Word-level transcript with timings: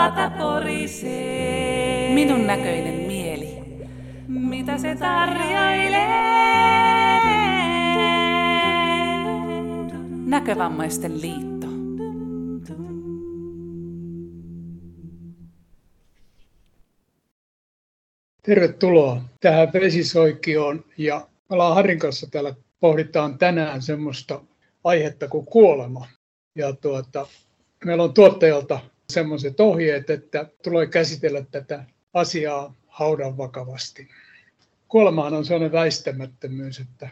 pata 0.00 0.30
porisee. 0.30 2.14
Minun 2.14 2.46
näköinen 2.46 2.94
mieli. 2.94 3.58
Mitä 4.28 4.78
se 4.78 4.96
tarjoilee? 4.96 6.08
Näkövammaisten 10.26 11.20
liitto. 11.20 11.66
Tervetuloa 18.42 19.22
tähän 19.40 19.72
vesisoikioon 19.72 20.84
ja 20.98 21.16
me 21.18 21.54
ollaan 21.54 21.74
Harin 21.74 21.98
kanssa 21.98 22.26
täällä 22.30 22.54
pohditaan 22.80 23.38
tänään 23.38 23.82
semmoista 23.82 24.40
aihetta 24.84 25.28
kuin 25.28 25.46
kuolema. 25.46 26.06
Ja 26.54 26.72
tuota, 26.72 27.26
meillä 27.84 28.02
on 28.02 28.14
tuottajalta 28.14 28.80
semmoiset 29.10 29.60
ohjeet, 29.60 30.10
että 30.10 30.46
tulee 30.62 30.86
käsitellä 30.86 31.44
tätä 31.50 31.84
asiaa 32.14 32.74
haudan 32.86 33.36
vakavasti. 33.36 34.08
Kuolemahan 34.88 35.34
on 35.34 35.44
sellainen 35.44 35.72
väistämättömyys, 35.72 36.78
että 36.80 37.08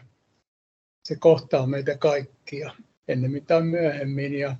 se 1.07 1.15
kohtaa 1.15 1.67
meitä 1.67 1.97
kaikkia 1.97 2.71
ennemmin 3.07 3.45
tai 3.45 3.61
myöhemmin. 3.61 4.33
Ja 4.33 4.55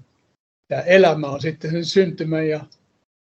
tämä 0.67 0.81
elämä 0.81 1.27
on 1.27 1.41
sitten 1.41 1.71
sen 1.71 1.85
syntymän 1.85 2.49
ja 2.49 2.65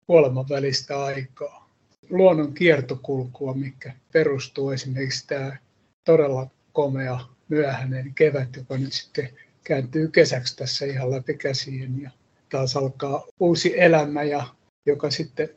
kuoleman 0.07 0.49
välistä 0.49 1.05
aikaa. 1.05 1.71
Luonnon 2.11 2.55
kiertokulkua, 2.55 3.55
mikä 3.55 3.93
perustuu 4.13 4.71
esimerkiksi 4.71 5.27
tämä 5.27 5.57
todella 6.05 6.47
komea 6.73 7.21
myöhäinen 7.49 8.15
kevät, 8.15 8.57
joka 8.57 8.79
nyt 8.79 8.93
sitten 8.93 9.29
kääntyy 9.65 10.09
kesäksi 10.09 10.57
tässä 10.57 10.87
ihan 10.87 11.11
läpi 11.11 11.35
käsiin. 11.35 12.03
Ja 12.03 12.11
taas 12.55 12.77
alkaa 12.77 13.27
uusi 13.41 13.81
elämä, 13.81 14.23
ja, 14.23 14.47
joka 14.87 15.11
sitten 15.11 15.49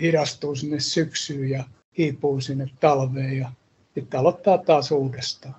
hidastuu 0.00 0.54
sinne 0.54 0.80
syksyyn 0.80 1.50
ja 1.50 1.64
hiipuu 1.98 2.40
sinne 2.40 2.70
talveen 2.80 3.38
ja 3.38 3.52
sitten 3.94 4.20
aloittaa 4.20 4.58
taas 4.58 4.92
uudestaan. 4.92 5.54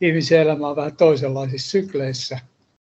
Ihmisen 0.00 0.40
elämä 0.40 0.68
on 0.68 0.76
vähän 0.76 0.96
toisenlaisissa 0.96 1.70
sykleissä, 1.70 2.40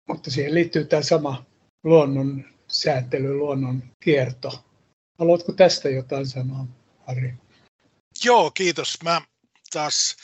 mutta 0.09 0.31
siihen 0.31 0.55
liittyy 0.55 0.85
tämä 0.85 1.03
sama 1.03 1.45
luonnon 1.85 2.45
sääntely, 2.69 3.35
luonnon 3.35 3.83
kierto. 4.01 4.65
Haluatko 5.19 5.53
tästä 5.53 5.89
jotain 5.89 6.27
sanoa, 6.27 6.67
Harri? 7.07 7.35
Joo, 8.25 8.51
kiitos. 8.51 8.99
Mä 9.05 9.23
taas 9.73 10.17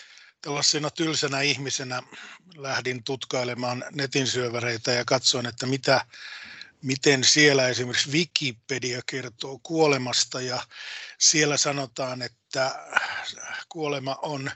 tällaisena 0.43 0.91
tylsänä 0.91 1.41
ihmisenä 1.41 2.03
lähdin 2.57 3.05
tutkailemaan 3.05 3.85
netin 3.93 4.27
syöväreitä 4.27 4.93
ja 4.93 5.05
katsoin, 5.05 5.47
että 5.47 5.67
mitä, 5.67 6.07
miten 6.85 7.25
siellä 7.25 7.69
esimerkiksi 7.69 8.11
Wikipedia 8.11 9.01
kertoo 9.07 9.61
kuolemasta 9.63 10.41
ja 10.41 10.63
siellä 11.19 11.57
sanotaan, 11.57 12.23
että 12.23 12.87
kuolema 13.69 14.19
on 14.23 14.51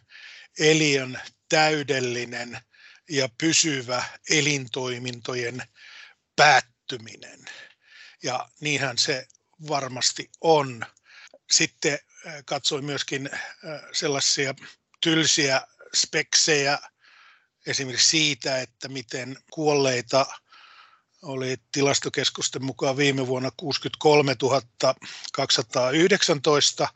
eliön 0.58 1.20
täydellinen 1.48 2.60
ja 3.10 3.28
pysyvä 3.38 4.04
elintoimintojen 4.30 5.62
päättyminen. 6.36 7.44
Ja 8.22 8.48
niinhän 8.60 8.98
se 8.98 9.26
varmasti 9.68 10.30
on. 10.40 10.86
Sitten 11.50 11.98
katsoin 12.44 12.84
myöskin 12.84 13.30
sellaisia 13.92 14.54
tylsiä 15.00 15.66
speksejä 15.94 16.78
esimerkiksi 17.66 18.08
siitä, 18.08 18.60
että 18.60 18.88
miten 18.88 19.36
kuolleita 19.50 20.26
oli 21.22 21.56
tilastokeskusten 21.72 22.64
mukaan 22.64 22.96
viime 22.96 23.26
vuonna 23.26 23.50
63 23.56 24.36
219, 25.32 26.88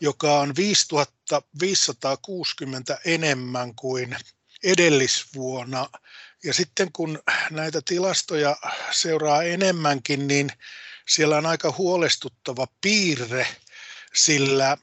joka 0.00 0.40
on 0.40 0.54
5560 1.60 2.98
enemmän 3.04 3.74
kuin 3.74 4.16
edellisvuonna. 4.64 5.88
Ja 6.44 6.54
sitten 6.54 6.92
kun 6.92 7.22
näitä 7.50 7.82
tilastoja 7.84 8.56
seuraa 8.90 9.42
enemmänkin, 9.42 10.28
niin 10.28 10.50
siellä 11.08 11.36
on 11.36 11.46
aika 11.46 11.74
huolestuttava 11.78 12.66
piirre, 12.80 13.46
sillä 14.14 14.76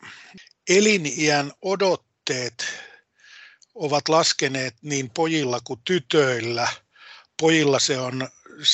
eliniän 0.70 1.52
odotteet 1.62 2.66
ovat 3.76 4.10
laskeneet 4.10 4.76
niin 4.82 5.10
pojilla 5.10 5.60
kuin 5.64 5.80
tytöillä. 5.86 6.68
Pojilla 7.42 7.80
se 7.80 8.00
on 8.00 8.30
76,8 8.60 8.66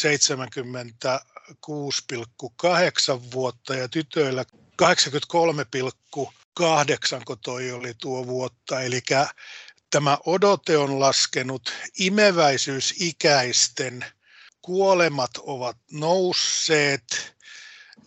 vuotta 3.31 3.75
ja 3.75 3.89
tytöillä 3.89 4.45
83,8, 4.81 4.87
kun 7.25 7.39
toi 7.39 7.71
oli 7.71 7.93
tuo 7.93 8.27
vuotta. 8.27 8.81
Eli 8.81 9.01
tämä 9.89 10.17
odote 10.25 10.77
on 10.77 10.99
laskenut, 10.99 11.73
imeväisyysikäisten 11.99 14.05
kuolemat 14.61 15.31
ovat 15.37 15.77
nousseet 15.91 17.35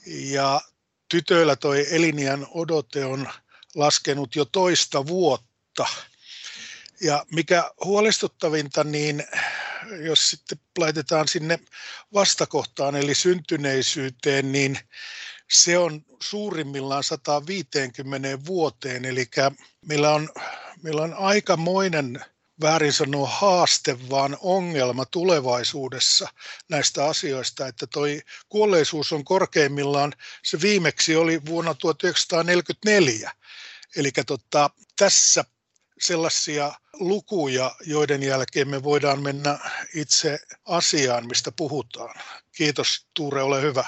ja 0.07 0.61
tytöillä 1.09 1.57
toi 1.57 1.87
eliniän 1.91 2.47
odote 2.51 3.05
on 3.05 3.31
laskenut 3.75 4.37
jo 4.37 4.45
toista 4.45 5.07
vuotta. 5.07 5.87
Ja 7.01 7.27
mikä 7.33 7.71
huolestuttavinta, 7.85 8.85
niin 8.85 9.25
jos 10.01 10.31
sitten 10.31 10.59
laitetaan 10.79 11.29
sinne 11.29 11.59
vastakohtaan 12.15 12.97
eli 12.97 13.15
syntyneisyyteen, 13.15 14.53
niin 14.53 14.79
se 15.51 15.79
on 15.79 16.05
suurimmillaan 16.23 17.05
150 17.05 18.45
vuoteen, 18.47 19.05
eli 19.05 19.27
meillä 19.87 20.15
on, 20.15 20.29
meillä 20.83 21.03
on 21.03 21.15
aikamoinen 21.15 22.25
väärin 22.61 22.93
sanoa 22.93 23.29
haaste, 23.29 24.11
vaan 24.11 24.37
ongelma 24.41 25.05
tulevaisuudessa 25.05 26.29
näistä 26.69 27.05
asioista, 27.05 27.67
että 27.67 27.87
toi 27.87 28.21
kuolleisuus 28.49 29.13
on 29.13 29.25
korkeimmillaan, 29.25 30.13
se 30.45 30.61
viimeksi 30.61 31.17
oli 31.17 31.41
vuonna 31.47 31.75
1944. 31.75 33.33
Eli 33.97 34.11
tota, 34.27 34.71
tässä 34.97 35.45
sellaisia 36.01 36.73
lukuja, 37.01 37.71
joiden 37.87 38.23
jälkeen 38.23 38.69
me 38.69 38.83
voidaan 38.83 39.23
mennä 39.23 39.59
itse 39.95 40.39
asiaan, 40.65 41.27
mistä 41.27 41.53
puhutaan. 41.57 42.15
Kiitos 42.57 43.07
Tuure, 43.15 43.43
ole 43.43 43.63
hyvä. 43.63 43.85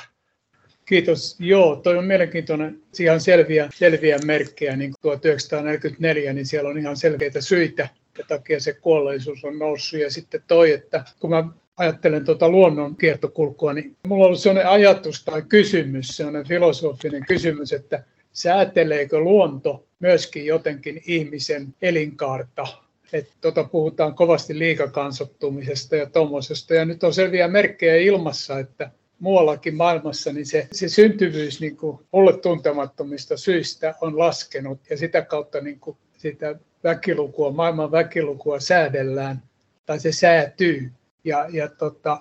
Kiitos. 0.87 1.37
Joo, 1.39 1.77
toi 1.77 1.99
on 1.99 2.05
mielenkiintoinen. 2.05 2.83
Siellä 2.93 3.15
on 3.15 3.21
selviä, 3.21 3.69
selviä 3.75 4.19
merkkejä, 4.19 4.77
niin 4.77 4.91
kuin 4.91 5.01
1944, 5.01 6.33
niin 6.33 6.47
siellä 6.47 6.71
on 6.71 6.79
ihan 6.79 6.97
selkeitä 6.97 7.41
syitä, 7.41 7.89
ja 8.19 8.25
takia 8.29 8.61
se 8.61 8.73
kuolleisuus 8.73 9.45
on 9.45 9.59
noussut. 9.59 10.01
Ja 10.01 10.11
sitten 10.11 10.43
toi, 10.47 10.73
että 10.73 11.05
kun 11.21 11.31
mä 11.31 11.45
ajattelen 11.77 12.25
tuota 12.25 12.49
luonnon 12.49 12.97
kiertokulkua, 12.97 13.73
niin 13.73 13.97
mulla 14.07 14.25
on 14.25 14.27
ollut 14.27 14.41
sellainen 14.41 14.73
ajatus 14.73 15.25
tai 15.25 15.43
kysymys, 15.43 16.09
sellainen 16.09 16.49
filosofinen 16.49 17.27
kysymys, 17.29 17.73
että 17.73 18.05
sääteleekö 18.33 19.21
luonto 19.21 19.87
myöskin 20.01 20.47
jotenkin 20.47 21.03
ihmisen 21.07 21.75
elinkaarta. 21.83 22.67
Että 23.13 23.33
tota 23.41 23.65
puhutaan 23.65 24.15
kovasti 24.15 24.59
liikakansottumisesta 24.59 25.97
ja 25.97 26.07
tuommoisesta. 26.07 26.75
Ja 26.75 26.85
nyt 26.85 27.05
on 27.05 27.15
selviä 27.15 27.49
merkkejä 27.49 27.97
ilmassa, 27.97 28.59
että 28.59 28.91
muuallakin 29.19 29.77
maailmassa 29.77 30.33
niin 30.33 30.47
se, 30.47 30.69
se 30.73 30.89
syntyvyys 30.89 31.61
niin 31.61 31.77
kuin 31.77 31.99
mulle 32.13 32.37
tuntemattomista 32.37 33.37
syistä 33.37 33.95
on 34.01 34.19
laskenut 34.19 34.81
ja 34.91 34.97
sitä 34.97 35.23
kautta 35.23 35.61
niin 35.61 35.81
kuin 35.81 35.97
sitä 36.19 36.57
väkilukua, 36.85 37.51
maailman 37.51 37.91
väkilukua 37.91 38.61
säädellään 38.61 39.43
tai 39.87 40.01
se 40.01 40.13
säätyy. 40.13 40.91
Ja, 41.25 41.47
ja 41.53 41.69
tota, 41.69 42.21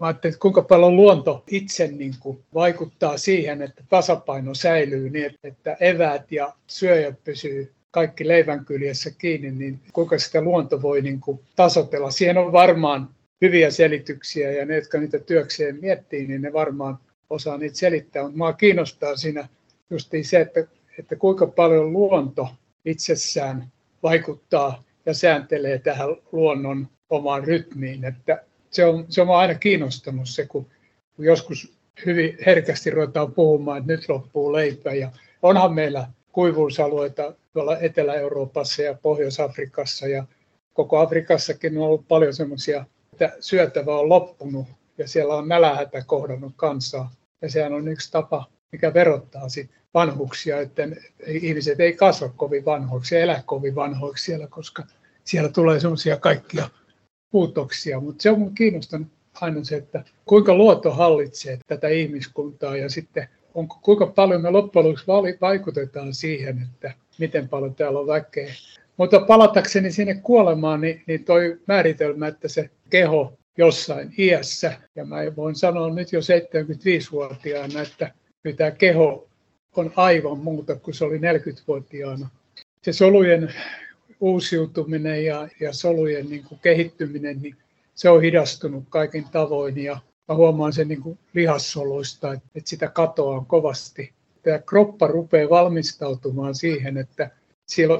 Mä 0.00 0.10
että 0.10 0.28
kuinka 0.38 0.62
paljon 0.62 0.96
luonto 0.96 1.44
itse 1.50 1.86
niin 1.86 2.14
kuin 2.20 2.44
vaikuttaa 2.54 3.18
siihen, 3.18 3.62
että 3.62 3.84
tasapaino 3.88 4.54
säilyy 4.54 5.10
niin, 5.10 5.34
että 5.44 5.76
eväät 5.80 6.32
ja 6.32 6.52
syöjät 6.66 7.24
pysyy 7.24 7.72
kaikki 7.90 8.28
leivän 8.28 8.64
kyljessä 8.64 9.10
kiinni, 9.18 9.50
niin 9.50 9.80
kuinka 9.92 10.18
sitä 10.18 10.40
luonto 10.40 10.82
voi 10.82 11.02
niin 11.02 11.20
kuin 11.20 11.40
tasotella. 11.56 12.10
Siihen 12.10 12.38
on 12.38 12.52
varmaan 12.52 13.08
hyviä 13.40 13.70
selityksiä 13.70 14.50
ja 14.50 14.66
ne, 14.66 14.74
jotka 14.74 14.98
niitä 14.98 15.18
työkseen 15.18 15.78
miettii, 15.80 16.26
niin 16.26 16.42
ne 16.42 16.52
varmaan 16.52 16.98
osaa 17.30 17.56
niitä 17.56 17.76
selittää. 17.76 18.22
Mutta 18.22 18.36
minua 18.36 18.52
kiinnostaa 18.52 19.16
siinä 19.16 19.48
just 19.90 20.12
se, 20.22 20.40
että, 20.40 20.66
että 20.98 21.16
kuinka 21.16 21.46
paljon 21.46 21.92
luonto 21.92 22.48
itsessään 22.84 23.68
vaikuttaa 24.02 24.82
ja 25.06 25.14
sääntelee 25.14 25.78
tähän 25.78 26.08
luonnon 26.32 26.88
omaan 27.10 27.44
rytmiin. 27.44 28.04
Että 28.04 28.44
se 28.74 28.84
on, 28.84 29.06
se 29.08 29.22
on 29.22 29.30
aina 29.30 29.54
kiinnostanut 29.54 30.28
se, 30.28 30.46
kun, 30.46 30.66
kun 31.16 31.24
joskus 31.24 31.72
hyvin 32.06 32.38
herkästi 32.46 32.90
ruvetaan 32.90 33.32
puhumaan, 33.32 33.78
että 33.78 33.92
nyt 33.92 34.08
loppuu 34.08 34.52
leipä. 34.52 34.94
Ja 34.94 35.10
onhan 35.42 35.74
meillä 35.74 36.08
kuivuusalueita 36.32 37.34
tuolla 37.52 37.78
Etelä-Euroopassa 37.78 38.82
ja 38.82 38.94
Pohjois-Afrikassa 39.02 40.06
ja 40.06 40.24
koko 40.72 40.98
Afrikassakin 40.98 41.78
on 41.78 41.84
ollut 41.84 42.08
paljon 42.08 42.34
semmoisia, 42.34 42.84
että 43.12 43.32
syötävä 43.40 43.96
on 43.96 44.08
loppunut 44.08 44.66
ja 44.98 45.08
siellä 45.08 45.34
on 45.34 45.48
nälähätä 45.48 46.02
kohdannut 46.06 46.52
kansaa. 46.56 47.12
Ja 47.42 47.50
sehän 47.50 47.72
on 47.72 47.88
yksi 47.88 48.12
tapa, 48.12 48.44
mikä 48.72 48.94
verottaa 48.94 49.48
sit 49.48 49.70
vanhuksia, 49.94 50.60
että 50.60 50.82
ihmiset 51.26 51.80
ei 51.80 51.92
kasva 51.92 52.28
kovin 52.28 52.64
vanhoiksi 52.64 53.14
ja 53.14 53.20
elä 53.20 53.42
kovin 53.46 53.74
vanhoiksi 53.74 54.24
siellä, 54.24 54.46
koska 54.46 54.82
siellä 55.24 55.48
tulee 55.48 55.80
semmoisia 55.80 56.16
kaikkia 56.16 56.68
muutoksia. 57.34 58.00
Mutta 58.00 58.22
se 58.22 58.30
on 58.30 58.54
kiinnostanut 58.54 59.08
aina 59.34 59.64
se, 59.64 59.76
että 59.76 60.04
kuinka 60.24 60.54
luotto 60.54 60.90
hallitsee 60.90 61.58
tätä 61.66 61.88
ihmiskuntaa 61.88 62.76
ja 62.76 62.88
sitten 62.88 63.28
onko, 63.54 63.78
kuinka 63.82 64.06
paljon 64.06 64.42
me 64.42 64.50
loppujen 64.50 64.86
lopuksi 64.88 65.06
vaikutetaan 65.40 66.14
siihen, 66.14 66.62
että 66.62 66.92
miten 67.18 67.48
paljon 67.48 67.74
täällä 67.74 68.00
on 68.00 68.06
väkeä. 68.06 68.52
Mutta 68.96 69.20
palatakseni 69.20 69.92
sinne 69.92 70.14
kuolemaan, 70.14 70.80
niin, 70.80 71.02
niin 71.06 71.24
toi 71.24 71.60
määritelmä, 71.66 72.26
että 72.26 72.48
se 72.48 72.70
keho 72.90 73.32
jossain 73.58 74.14
iässä, 74.18 74.72
ja 74.96 75.04
mä 75.04 75.16
voin 75.36 75.54
sanoa 75.54 75.94
nyt 75.94 76.12
jo 76.12 76.20
75-vuotiaana, 76.20 77.82
että 77.82 78.12
tämä 78.56 78.70
keho 78.70 79.28
on 79.76 79.92
aivan 79.96 80.38
muuta 80.38 80.76
kuin 80.76 80.94
se 80.94 81.04
oli 81.04 81.18
40-vuotiaana. 81.18 82.28
Se 82.82 82.92
solujen 82.92 83.54
uusiutuminen 84.20 85.24
ja, 85.24 85.48
ja 85.60 85.72
solujen 85.72 86.28
niin 86.28 86.44
kuin 86.44 86.60
kehittyminen, 86.62 87.42
niin 87.42 87.56
se 87.94 88.10
on 88.10 88.22
hidastunut 88.22 88.84
kaikin 88.88 89.24
tavoin 89.32 89.78
ja 89.78 89.98
mä 90.28 90.34
huomaan 90.34 90.72
sen 90.72 90.88
niin 90.88 91.02
kuin 91.02 91.18
lihassoluista, 91.34 92.32
että, 92.32 92.48
että 92.54 92.70
sitä 92.70 92.88
katoaa 92.88 93.44
kovasti. 93.48 94.12
Tämä 94.42 94.58
kroppa 94.58 95.06
rupeaa 95.06 95.50
valmistautumaan 95.50 96.54
siihen, 96.54 96.96
että 96.96 97.30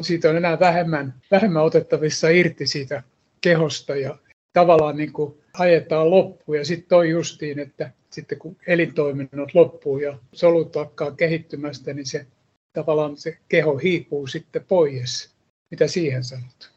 siitä 0.00 0.30
on 0.30 0.36
enää 0.36 0.60
vähemmän, 0.60 1.14
vähemmän 1.30 1.64
otettavissa 1.64 2.28
irti 2.28 2.66
siitä 2.66 3.02
kehosta 3.40 3.96
ja 3.96 4.18
tavallaan 4.52 4.96
niin 4.96 5.12
kuin 5.12 5.34
ajetaan 5.58 6.10
loppuun. 6.10 6.58
Ja 6.58 6.64
sitten 6.64 6.88
toi 6.88 7.10
justiin, 7.10 7.58
että 7.58 7.90
sitten 8.10 8.38
kun 8.38 8.56
elintoiminnot 8.66 9.54
loppuu 9.54 9.98
ja 9.98 10.18
solut 10.32 10.76
alkaa 10.76 11.10
kehittymästä, 11.10 11.92
niin 11.92 12.06
se 12.06 12.26
tavallaan 12.72 13.16
se 13.16 13.38
keho 13.48 13.76
hiipuu 13.76 14.26
sitten 14.26 14.64
pois. 14.68 15.33
Mitä 15.70 15.88
siihen 15.88 16.24
sanot? 16.24 16.74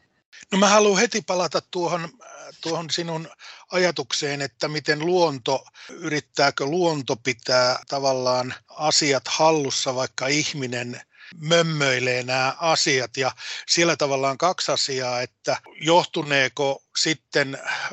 No 0.52 0.58
mä 0.58 0.68
haluan 0.68 1.00
heti 1.00 1.22
palata 1.22 1.62
tuohon, 1.70 2.08
tuohon 2.60 2.90
sinun 2.90 3.28
ajatukseen, 3.70 4.42
että 4.42 4.68
miten 4.68 5.06
luonto, 5.06 5.64
yrittääkö 5.88 6.64
luonto 6.64 7.16
pitää 7.16 7.78
tavallaan 7.88 8.54
asiat 8.68 9.28
hallussa, 9.28 9.94
vaikka 9.94 10.26
ihminen 10.26 11.00
mömmöilee 11.36 12.22
nämä 12.22 12.56
asiat 12.58 13.16
ja 13.16 13.30
siellä 13.68 13.96
tavallaan 13.96 14.38
kaksi 14.38 14.72
asiaa, 14.72 15.20
että 15.20 15.56
johtuneeko 15.80 16.82
sitten 16.96 17.54
äh, 17.54 17.90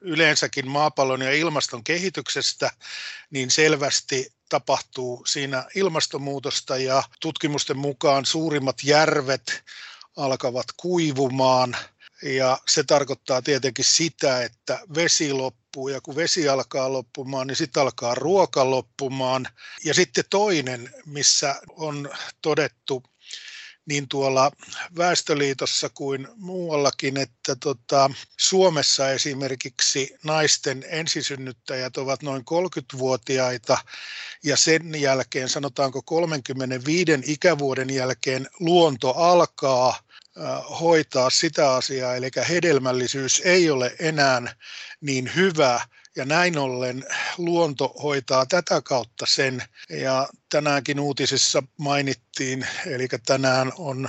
yleensäkin 0.00 0.68
maapallon 0.68 1.22
ja 1.22 1.32
ilmaston 1.32 1.84
kehityksestä, 1.84 2.70
niin 3.30 3.50
selvästi 3.50 4.32
tapahtuu 4.48 5.22
siinä 5.26 5.64
ilmastonmuutosta 5.74 6.76
ja 6.76 7.02
tutkimusten 7.20 7.78
mukaan 7.78 8.26
suurimmat 8.26 8.76
järvet 8.84 9.64
alkavat 10.16 10.66
kuivumaan 10.76 11.76
ja 12.22 12.58
se 12.68 12.84
tarkoittaa 12.84 13.42
tietenkin 13.42 13.84
sitä, 13.84 14.42
että 14.42 14.80
vesi 14.94 15.32
loppuu 15.32 15.88
ja 15.88 16.00
kun 16.00 16.16
vesi 16.16 16.48
alkaa 16.48 16.92
loppumaan, 16.92 17.46
niin 17.46 17.56
sitten 17.56 17.82
alkaa 17.82 18.14
ruoka 18.14 18.70
loppumaan. 18.70 19.46
Ja 19.84 19.94
sitten 19.94 20.24
toinen, 20.30 20.90
missä 21.06 21.60
on 21.76 22.10
todettu 22.42 23.02
niin 23.90 24.08
tuolla 24.08 24.50
Väestöliitossa 24.96 25.88
kuin 25.88 26.28
muuallakin, 26.36 27.16
että 27.16 27.56
tota, 27.56 28.10
Suomessa 28.36 29.10
esimerkiksi 29.10 30.14
naisten 30.24 30.84
ensisynnyttäjät 30.88 31.96
ovat 31.96 32.22
noin 32.22 32.42
30-vuotiaita 32.42 33.78
ja 34.44 34.56
sen 34.56 35.00
jälkeen, 35.00 35.48
sanotaanko 35.48 36.02
35 36.02 37.12
ikävuoden 37.26 37.90
jälkeen, 37.90 38.48
luonto 38.60 39.10
alkaa 39.10 39.98
hoitaa 40.80 41.30
sitä 41.30 41.74
asiaa, 41.74 42.14
eli 42.14 42.30
hedelmällisyys 42.48 43.42
ei 43.44 43.70
ole 43.70 43.96
enää 43.98 44.54
niin 45.00 45.30
hyvä, 45.36 45.80
ja 46.16 46.24
näin 46.24 46.58
ollen 46.58 47.04
luonto 47.38 47.94
hoitaa 48.02 48.46
tätä 48.46 48.82
kautta 48.82 49.26
sen. 49.28 49.62
Ja 49.90 50.28
tänäänkin 50.48 51.00
uutisissa 51.00 51.62
mainittiin, 51.76 52.66
eli 52.86 53.08
tänään 53.26 53.72
on 53.78 54.08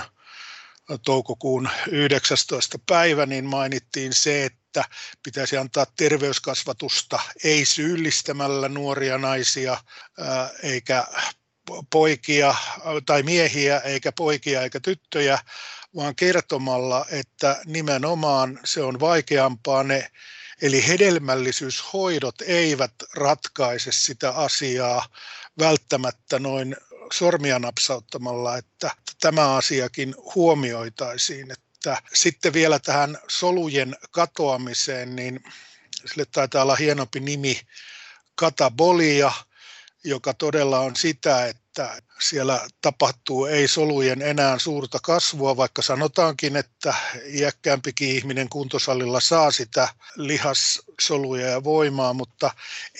toukokuun 1.04 1.68
19. 1.90 2.78
päivä, 2.86 3.26
niin 3.26 3.44
mainittiin 3.44 4.12
se, 4.12 4.44
että 4.44 4.84
pitäisi 5.22 5.56
antaa 5.56 5.86
terveyskasvatusta 5.96 7.20
ei 7.44 7.64
syyllistämällä 7.64 8.68
nuoria 8.68 9.18
naisia 9.18 9.76
eikä 10.62 11.06
poikia 11.90 12.54
tai 13.06 13.22
miehiä 13.22 13.78
eikä 13.78 14.12
poikia 14.12 14.62
eikä 14.62 14.80
tyttöjä, 14.80 15.38
vaan 15.96 16.16
kertomalla, 16.16 17.06
että 17.10 17.60
nimenomaan 17.64 18.60
se 18.64 18.82
on 18.82 19.00
vaikeampaa 19.00 19.82
ne 19.82 20.10
Eli 20.62 20.88
hedelmällisyyshoidot 20.88 22.34
eivät 22.46 22.92
ratkaise 23.14 23.92
sitä 23.92 24.30
asiaa 24.30 25.08
välttämättä 25.58 26.38
noin 26.38 26.76
sormia 27.12 27.58
napsauttamalla, 27.58 28.56
että 28.56 28.90
tämä 29.20 29.56
asiakin 29.56 30.14
huomioitaisiin. 30.34 31.50
Että 31.50 32.02
sitten 32.14 32.52
vielä 32.52 32.78
tähän 32.78 33.18
solujen 33.28 33.96
katoamiseen, 34.10 35.16
niin 35.16 35.44
sille 36.06 36.24
taitaa 36.32 36.62
olla 36.62 36.76
hienompi 36.76 37.20
nimi 37.20 37.60
katabolia, 38.34 39.32
joka 40.04 40.34
todella 40.34 40.80
on 40.80 40.96
sitä, 40.96 41.46
että 41.46 41.61
siellä 42.20 42.68
tapahtuu 42.80 43.46
ei 43.46 43.68
solujen 43.68 44.22
enää 44.22 44.58
suurta 44.58 44.98
kasvua, 45.02 45.56
vaikka 45.56 45.82
sanotaankin, 45.82 46.56
että 46.56 46.94
iäkkäämpikin 47.26 48.08
ihminen 48.08 48.48
kuntosalilla 48.48 49.20
saa 49.20 49.50
sitä 49.50 49.88
lihassoluja 50.16 51.48
ja 51.48 51.64
voimaa, 51.64 52.12
mutta 52.12 52.50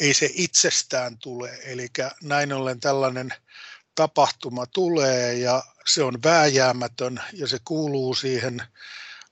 ei 0.01 0.15
se 0.15 0.31
itsestään 0.35 1.19
tule. 1.19 1.59
Eli 1.65 1.89
näin 2.23 2.53
ollen 2.53 2.81
tällainen 2.81 3.35
tapahtuma 3.95 4.67
tulee 4.67 5.35
ja 5.35 5.63
se 5.87 6.03
on 6.03 6.23
vääjäämätön 6.25 7.23
ja 7.33 7.47
se 7.47 7.59
kuuluu 7.65 8.15
siihen 8.15 8.63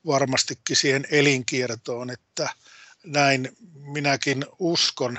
varmastikin 0.06 0.76
siihen 0.76 1.06
elinkiertoon, 1.10 2.10
että 2.10 2.48
näin 3.06 3.56
minäkin 3.74 4.46
uskon. 4.58 5.18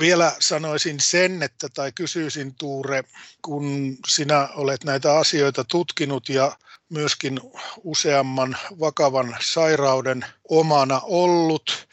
Vielä 0.00 0.36
sanoisin 0.40 1.00
sen, 1.00 1.42
että 1.42 1.68
tai 1.68 1.92
kysyisin 1.92 2.54
Tuure, 2.54 3.04
kun 3.42 3.96
sinä 4.08 4.48
olet 4.54 4.84
näitä 4.84 5.18
asioita 5.18 5.64
tutkinut 5.64 6.28
ja 6.28 6.58
myöskin 6.88 7.40
useamman 7.84 8.56
vakavan 8.80 9.36
sairauden 9.40 10.26
omana 10.48 11.00
ollut 11.04 11.88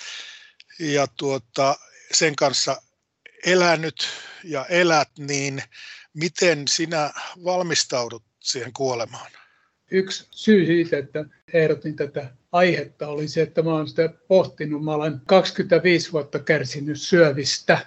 ja 0.80 1.08
tuota, 1.08 1.76
sen 2.14 2.36
kanssa 2.36 2.82
elänyt 3.46 4.08
ja 4.44 4.66
elät, 4.66 5.10
niin 5.18 5.64
miten 6.14 6.68
sinä 6.68 7.14
valmistaudut 7.44 8.24
siihen 8.40 8.74
kuolemaan? 8.74 9.32
Yksi 9.92 10.28
syy 10.32 10.66
siitä, 10.66 10.98
että 10.98 11.26
ehdotin 11.54 11.96
tätä 11.96 12.30
aihetta 12.52 13.08
oli 13.08 13.28
se, 13.28 13.42
että 13.42 13.62
mä 13.62 13.76
olen 13.76 13.88
sitä 13.88 14.10
pohtinut. 14.28 14.84
Mä 14.84 14.94
olen 14.94 15.22
25 15.28 16.12
vuotta 16.12 16.40
kärsinyt 16.40 17.02
syövistä, 17.02 17.80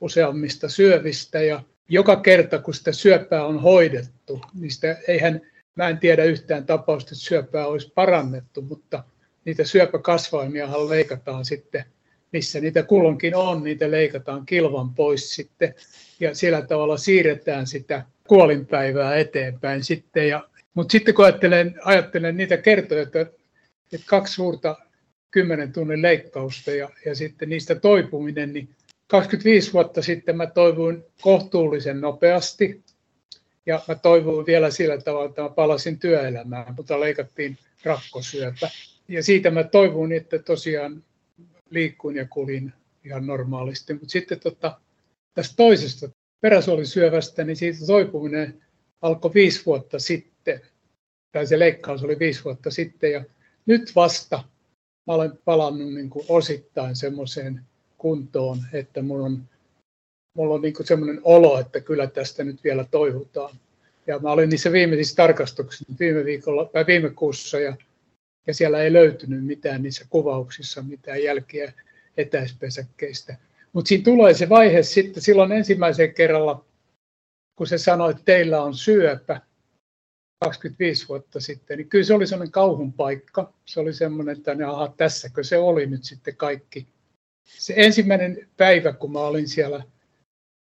useammista 0.00 0.68
syövistä 0.68 1.42
ja 1.42 1.62
joka 1.88 2.16
kerta 2.16 2.58
kun 2.58 2.74
sitä 2.74 2.92
syöpää 2.92 3.46
on 3.46 3.60
hoidettu, 3.60 4.40
niin 4.54 4.70
sitä 4.70 4.96
eihän, 5.08 5.40
mä 5.74 5.88
en 5.88 5.98
tiedä 5.98 6.24
yhtään 6.24 6.66
tapausta, 6.66 7.08
että 7.08 7.24
syöpää 7.24 7.66
olisi 7.66 7.92
parannettu, 7.94 8.62
mutta 8.62 9.04
niitä 9.44 9.64
syöpäkasvaimiahan 9.64 10.88
leikataan 10.88 11.44
sitten, 11.44 11.84
missä 12.32 12.60
niitä 12.60 12.82
kulloinkin 12.82 13.36
on, 13.36 13.62
niitä 13.62 13.90
leikataan 13.90 14.46
kilvan 14.46 14.94
pois 14.94 15.34
sitten 15.34 15.74
ja 16.20 16.34
sillä 16.34 16.62
tavalla 16.62 16.96
siirretään 16.96 17.66
sitä 17.66 18.04
kuolinpäivää 18.28 19.16
eteenpäin 19.16 19.84
sitten. 19.84 20.28
Ja, 20.28 20.48
mutta 20.74 20.92
sitten 20.92 21.14
kun 21.14 21.24
ajattelen, 21.24 21.74
ajattelen 21.84 22.36
niitä 22.36 22.56
kertoja, 22.56 23.02
että 23.02 23.26
että 23.92 24.06
kaksi 24.06 24.34
suurta 24.34 24.76
kymmenen 25.30 25.72
tunnin 25.72 26.02
leikkausta 26.02 26.70
ja, 26.70 26.90
ja 27.06 27.14
sitten 27.14 27.48
niistä 27.48 27.74
toipuminen, 27.74 28.52
niin 28.52 28.68
25 29.06 29.72
vuotta 29.72 30.02
sitten 30.02 30.36
mä 30.36 30.46
toivuin 30.46 31.04
kohtuullisen 31.20 32.00
nopeasti 32.00 32.82
ja 33.66 33.82
mä 33.88 33.94
toivuin 33.94 34.46
vielä 34.46 34.70
sillä 34.70 34.98
tavalla, 34.98 35.28
että 35.28 35.42
mä 35.42 35.48
palasin 35.48 35.98
työelämään, 35.98 36.74
mutta 36.76 37.00
leikattiin 37.00 37.58
rakkosyöpä. 37.84 38.70
Ja 39.08 39.22
siitä 39.22 39.50
mä 39.50 39.64
toivuin, 39.64 40.12
että 40.12 40.38
tosiaan 40.38 41.04
liikkuin 41.70 42.16
ja 42.16 42.26
kulin 42.26 42.72
ihan 43.04 43.26
normaalisti. 43.26 43.92
Mutta 43.92 44.08
sitten 44.08 44.40
tota, 44.40 44.80
tästä 45.34 45.56
toisesta 45.56 46.08
peräsuolisyövästä, 46.40 47.44
niin 47.44 47.56
siitä 47.56 47.86
toipuminen 47.86 48.62
alkoi 49.02 49.34
viisi 49.34 49.66
vuotta 49.66 49.98
sitten. 49.98 50.31
Tai 51.32 51.46
se 51.46 51.58
leikkaus 51.58 52.04
oli 52.04 52.18
viisi 52.18 52.44
vuotta 52.44 52.70
sitten. 52.70 53.12
Ja 53.12 53.24
nyt 53.66 53.92
vasta 53.96 54.44
mä 55.06 55.14
olen 55.14 55.38
palannut 55.44 55.94
niin 55.94 56.10
kuin 56.10 56.26
osittain 56.28 56.96
semmoiseen 56.96 57.60
kuntoon, 57.98 58.58
että 58.72 59.02
mun 59.02 59.20
on 59.20 59.42
mulla 60.34 60.54
on 60.54 60.62
niin 60.62 60.74
semmoinen 60.84 61.20
olo, 61.24 61.60
että 61.60 61.80
kyllä 61.80 62.06
tästä 62.06 62.44
nyt 62.44 62.64
vielä 62.64 62.84
toivotaan. 62.90 63.56
Ja 64.06 64.18
mä 64.18 64.32
olin 64.32 64.48
niissä 64.48 64.72
viimeisissä 64.72 65.16
tarkastuksissa 65.16 65.94
viime 66.00 66.24
viikolla 66.24 66.64
tai 66.64 66.86
viime 66.86 67.10
kuussa 67.10 67.60
ja, 67.60 67.76
ja 68.46 68.54
siellä 68.54 68.82
ei 68.82 68.92
löytynyt 68.92 69.44
mitään 69.44 69.82
niissä 69.82 70.06
kuvauksissa, 70.10 70.82
mitään 70.82 71.22
jälkiä 71.22 71.72
etäispesäkkeistä. 72.16 73.36
Mutta 73.72 73.88
siinä 73.88 74.04
tulee 74.04 74.34
se 74.34 74.48
vaihe 74.48 74.82
sitten 74.82 75.22
silloin 75.22 75.52
ensimmäisen 75.52 76.14
kerralla, 76.14 76.64
kun 77.56 77.66
se 77.66 77.78
sanoi, 77.78 78.10
että 78.10 78.22
teillä 78.24 78.62
on 78.62 78.74
syöpä 78.74 79.40
25 80.44 81.08
vuotta 81.08 81.40
sitten, 81.40 81.78
niin 81.78 81.88
kyllä 81.88 82.04
se 82.04 82.14
oli 82.14 82.26
sellainen 82.26 82.52
kauhun 82.52 82.92
paikka. 82.92 83.52
Se 83.64 83.80
oli 83.80 83.92
semmoinen, 83.92 84.36
että 84.36 84.56
aha, 84.66 84.94
tässäkö 84.96 85.44
se 85.44 85.58
oli 85.58 85.86
nyt 85.86 86.04
sitten 86.04 86.36
kaikki. 86.36 86.86
Se 87.44 87.74
ensimmäinen 87.76 88.48
päivä, 88.56 88.92
kun 88.92 89.12
mä 89.12 89.18
olin 89.18 89.48
siellä 89.48 89.82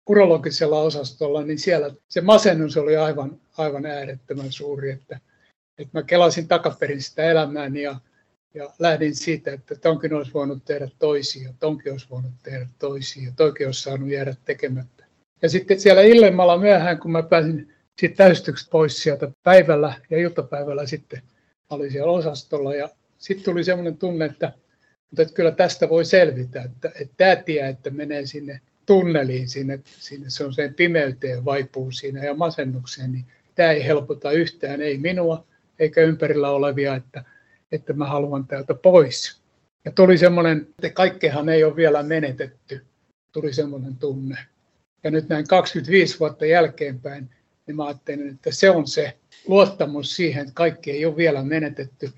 urologisella 0.08 0.80
osastolla, 0.80 1.42
niin 1.42 1.58
siellä 1.58 1.94
se 2.08 2.20
masennus 2.20 2.76
oli 2.76 2.96
aivan, 2.96 3.40
aivan 3.58 3.86
äärettömän 3.86 4.52
suuri, 4.52 4.90
että, 4.90 5.20
että 5.78 5.98
mä 5.98 6.02
kelasin 6.02 6.48
takaperin 6.48 7.02
sitä 7.02 7.22
elämääni 7.22 7.82
ja, 7.82 8.00
ja 8.54 8.70
lähdin 8.78 9.14
siitä, 9.14 9.52
että 9.52 9.74
tonkin 9.74 10.14
olisi 10.14 10.34
voinut 10.34 10.64
tehdä 10.64 10.88
toisia, 10.98 11.54
tonkin 11.60 11.92
olisi 11.92 12.06
voinut 12.10 12.32
tehdä 12.42 12.68
toisia, 12.78 13.32
toikin 13.36 13.66
olisi 13.66 13.82
saanut 13.82 14.08
jäädä 14.08 14.36
tekemättä. 14.44 15.04
Ja 15.42 15.48
sitten 15.48 15.80
siellä 15.80 16.02
illemmalla 16.02 16.58
myöhään, 16.58 16.98
kun 16.98 17.12
mä 17.12 17.22
pääsin 17.22 17.73
siitä 18.00 18.16
täystyksestä 18.16 18.70
pois 18.70 19.02
sieltä 19.02 19.30
päivällä 19.42 19.94
ja 20.10 20.18
iltapäivällä 20.18 20.86
sitten 20.86 21.22
olin 21.70 21.92
siellä 21.92 22.12
osastolla 22.12 22.74
ja 22.74 22.88
sitten 23.18 23.44
tuli 23.44 23.64
semmoinen 23.64 23.96
tunne, 23.96 24.24
että, 24.24 24.52
että 25.18 25.34
kyllä 25.34 25.50
tästä 25.50 25.88
voi 25.88 26.04
selvitä, 26.04 26.62
että, 26.62 26.92
että 27.00 27.14
tämä 27.16 27.36
tie, 27.36 27.68
että 27.68 27.90
menee 27.90 28.26
sinne 28.26 28.60
tunneliin 28.86 29.48
sinne, 29.48 29.80
sinne 29.84 30.30
se 30.30 30.44
on 30.44 30.54
sen 30.54 30.74
pimeyteen 30.74 31.44
vaipuu 31.44 31.90
siinä 31.90 32.24
ja 32.24 32.34
masennukseen, 32.34 33.12
niin 33.12 33.24
tämä 33.54 33.70
ei 33.70 33.84
helpota 33.84 34.32
yhtään, 34.32 34.82
ei 34.82 34.98
minua 34.98 35.46
eikä 35.78 36.00
ympärillä 36.00 36.50
olevia, 36.50 36.94
että, 36.94 37.24
että 37.72 37.92
mä 37.92 38.06
haluan 38.06 38.46
täältä 38.46 38.74
pois. 38.74 39.40
Ja 39.84 39.90
tuli 39.90 40.18
semmoinen, 40.18 40.66
että 40.68 40.90
kaikkehan 40.90 41.48
ei 41.48 41.64
ole 41.64 41.76
vielä 41.76 42.02
menetetty, 42.02 42.84
tuli 43.32 43.52
semmoinen 43.52 43.96
tunne. 43.96 44.38
Ja 45.04 45.10
nyt 45.10 45.28
näin 45.28 45.48
25 45.48 46.20
vuotta 46.20 46.46
jälkeenpäin, 46.46 47.30
niin 47.66 47.76
mä 47.76 47.84
ajattelin, 47.84 48.28
että 48.28 48.52
se 48.52 48.70
on 48.70 48.86
se 48.86 49.16
luottamus 49.46 50.16
siihen, 50.16 50.42
että 50.42 50.54
kaikki 50.54 50.90
ei 50.90 51.06
ole 51.06 51.16
vielä 51.16 51.42
menetetty. 51.42 52.10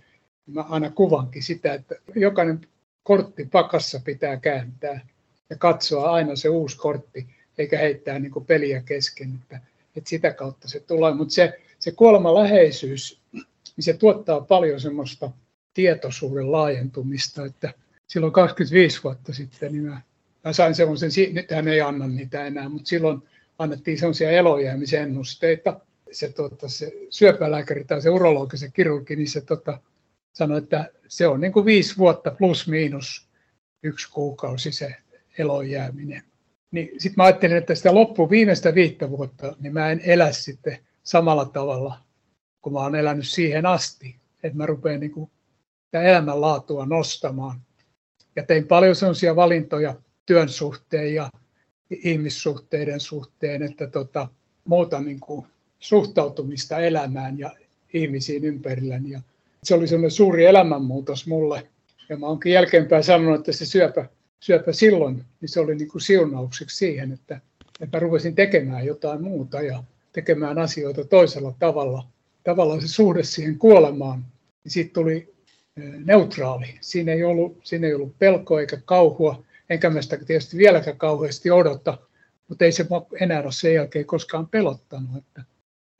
Mä 0.46 0.62
aina 0.62 0.90
kuvankin 0.90 1.42
sitä, 1.42 1.74
että 1.74 1.94
jokainen 2.14 2.60
kortti 3.02 3.44
pakassa 3.52 4.00
pitää 4.04 4.36
kääntää 4.36 5.06
ja 5.50 5.56
katsoa 5.56 6.10
aina 6.10 6.36
se 6.36 6.48
uusi 6.48 6.76
kortti, 6.76 7.26
eikä 7.58 7.78
heittää 7.78 8.18
niin 8.18 8.44
peliä 8.46 8.82
kesken, 8.82 9.34
että, 9.42 9.60
että 9.96 10.10
sitä 10.10 10.32
kautta 10.32 10.68
se 10.68 10.80
tulee. 10.80 11.14
Mutta 11.14 11.34
se, 11.34 11.60
se 11.78 11.92
kuoleman 11.92 12.34
läheisyys, 12.34 13.20
niin 13.32 13.84
se 13.84 13.92
tuottaa 13.92 14.40
paljon 14.40 14.80
semmoista 14.80 15.30
tietoisuuden 15.74 16.52
laajentumista, 16.52 17.44
että 17.44 17.74
silloin 18.06 18.32
25 18.32 19.02
vuotta 19.04 19.32
sitten 19.34 19.72
niin 19.72 19.84
mä, 19.84 20.00
mä 20.44 20.52
sain 20.52 20.74
semmoisen, 20.74 21.10
nyt 21.32 21.50
hän 21.50 21.68
ei 21.68 21.80
anna 21.80 22.06
niitä 22.06 22.46
enää, 22.46 22.68
mutta 22.68 22.88
silloin 22.88 23.22
annettiin 23.58 23.98
semmoisia 23.98 24.30
elojäämisennusteita. 24.30 25.80
Se, 26.12 26.32
tota, 26.32 26.68
se 26.68 26.92
syöpälääkäri 27.10 27.84
tai 27.84 28.02
se 28.02 28.10
urologi, 28.10 28.56
se 28.56 28.70
kirurgi, 28.70 29.16
niin 29.16 29.28
se 29.28 29.40
tota, 29.40 29.80
sanoi, 30.32 30.58
että 30.58 30.90
se 31.08 31.26
on 31.26 31.40
niin 31.40 31.52
kuin 31.52 31.66
viisi 31.66 31.96
vuotta 31.98 32.30
plus 32.30 32.68
miinus 32.68 33.28
yksi 33.82 34.10
kuukausi 34.12 34.72
se 34.72 34.96
elon 35.38 35.70
jääminen. 35.70 36.22
Niin 36.70 36.88
sitten 36.98 37.14
mä 37.16 37.25
ajattelin, 37.25 37.56
että 37.56 37.75
sitä 37.75 37.94
loppu 37.94 38.30
viimeistä 38.30 38.75
viittä 38.75 39.10
vuotta, 39.10 39.56
niin 39.60 39.72
mä 39.72 39.90
en 39.90 40.00
elä 40.04 40.32
sitten 40.32 40.78
samalla 41.02 41.44
tavalla, 41.44 41.98
kun 42.62 42.72
mä 42.72 42.80
oon 42.80 42.94
elänyt 42.94 43.28
siihen 43.28 43.66
asti. 43.66 44.16
Että 44.42 44.58
mä 44.58 44.66
rupean 44.66 45.00
niin 45.00 45.12
kuin 45.12 45.30
elämänlaatua 45.92 46.86
nostamaan. 46.86 47.60
Ja 48.36 48.42
tein 48.42 48.66
paljon 48.66 48.96
sellaisia 48.96 49.36
valintoja 49.36 49.94
työn 50.26 50.48
suhteen 50.48 51.14
ja 51.14 51.30
ihmissuhteiden 51.90 53.00
suhteen, 53.00 53.62
että 53.62 53.87
tota, 53.87 54.28
muuta 54.64 55.00
niin 55.00 55.21
kuin 55.21 55.47
suhtautumista 55.78 56.78
elämään 56.78 57.38
ja 57.38 57.50
ihmisiin 57.93 58.45
ympärilläni. 58.45 59.11
Ja 59.11 59.21
se 59.62 59.75
oli 59.75 59.88
sellainen 59.88 60.11
suuri 60.11 60.45
elämänmuutos 60.45 61.26
mulle. 61.26 61.66
Ja 62.09 62.16
mä 62.16 62.26
oonkin 62.26 62.52
jälkeenpäin 62.52 63.05
sanonut, 63.05 63.40
että 63.40 63.52
se 63.52 63.66
syöpä 63.66 64.09
syöpä 64.40 64.73
silloin, 64.73 65.25
niin 65.40 65.49
se 65.49 65.61
oli 65.61 65.75
niin 65.75 65.88
kuin 65.88 66.02
siunaukseksi 66.02 66.76
siihen, 66.76 67.12
että, 67.12 67.40
että 67.81 67.97
mä 67.97 68.00
rupesin 68.00 68.35
tekemään 68.35 68.87
jotain 68.87 69.23
muuta 69.23 69.62
ja 69.62 69.85
tekemään 70.12 70.59
asioita 70.59 71.05
toisella 71.05 71.55
tavalla. 71.59 72.07
Tavallaan 72.45 72.81
se 72.81 72.88
suhde 72.88 73.23
siihen 73.23 73.59
kuolemaan, 73.59 74.25
niin 74.64 74.73
siitä 74.73 74.93
tuli 74.93 75.35
neutraali. 76.05 76.66
Siinä 76.81 77.12
ei 77.12 77.25
ollut, 77.25 77.59
siinä 77.64 77.87
ei 77.87 77.95
ollut 77.95 78.19
pelkoa 78.19 78.61
eikä 78.61 78.78
kauhua, 78.85 79.45
enkä 79.70 79.90
mä 79.90 80.02
sitä 80.02 80.16
tietysti 80.16 80.56
vieläkään 80.56 80.99
kauheasti 80.99 81.50
odota, 81.50 81.99
mutta 82.49 82.64
ei 82.64 82.73
se 82.73 82.87
enää 83.20 83.42
ole 83.42 83.52
sen 83.52 83.75
jälkeen 83.75 84.06
koskaan 84.06 84.49
pelottanut. 84.49 85.16
Että, 85.16 85.42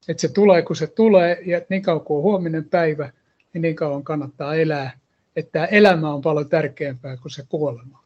että 0.09 0.21
se 0.21 0.29
tulee 0.29 0.63
kun 0.63 0.77
se 0.77 0.87
tulee 0.87 1.43
ja 1.47 1.61
niin 1.69 1.83
kauan 1.83 2.05
kuin 2.05 2.17
on 2.17 2.23
huominen 2.23 2.65
päivä, 2.65 3.13
niin 3.53 3.63
niin 3.63 3.77
kauan 3.77 4.05
kannattaa 4.05 4.55
elää. 4.55 4.99
Että 5.37 5.53
tämä 5.53 5.67
elämä 5.67 6.15
on 6.15 6.23
paljon 6.23 6.49
tärkeämpää 6.49 7.17
kuin 7.17 7.33
se 7.33 7.45
kuolema. 7.49 8.05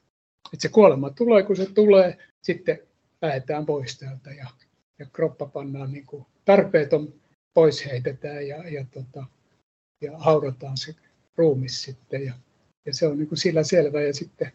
Että 0.53 0.63
se 0.63 0.69
kuolema 0.69 1.11
tulee, 1.11 1.43
kun 1.43 1.57
se 1.57 1.67
tulee, 1.75 2.19
sitten 2.43 2.79
lähdetään 3.23 3.67
pois 3.67 3.99
täältä 3.99 4.31
ja, 4.31 4.47
ja 4.99 5.07
kroppa 5.13 5.47
pannaan 5.47 5.93
niin 5.93 6.07
kuin 6.07 6.27
tarpeeton 6.45 7.15
pois 7.55 7.87
heitetään 7.87 8.49
ja, 8.49 8.69
ja, 8.69 8.85
tota, 8.91 9.25
ja 10.01 10.19
haudataan 10.19 10.77
se 10.77 10.95
ruumis 11.37 11.83
sitten. 11.83 12.25
Ja, 12.25 12.35
ja 12.87 12.95
se 12.95 13.07
on 13.07 13.19
niin 13.19 13.29
kuin 13.29 13.39
sillä 13.39 13.63
selvä 13.63 14.03
ja 14.03 14.15
sitten, 14.15 14.53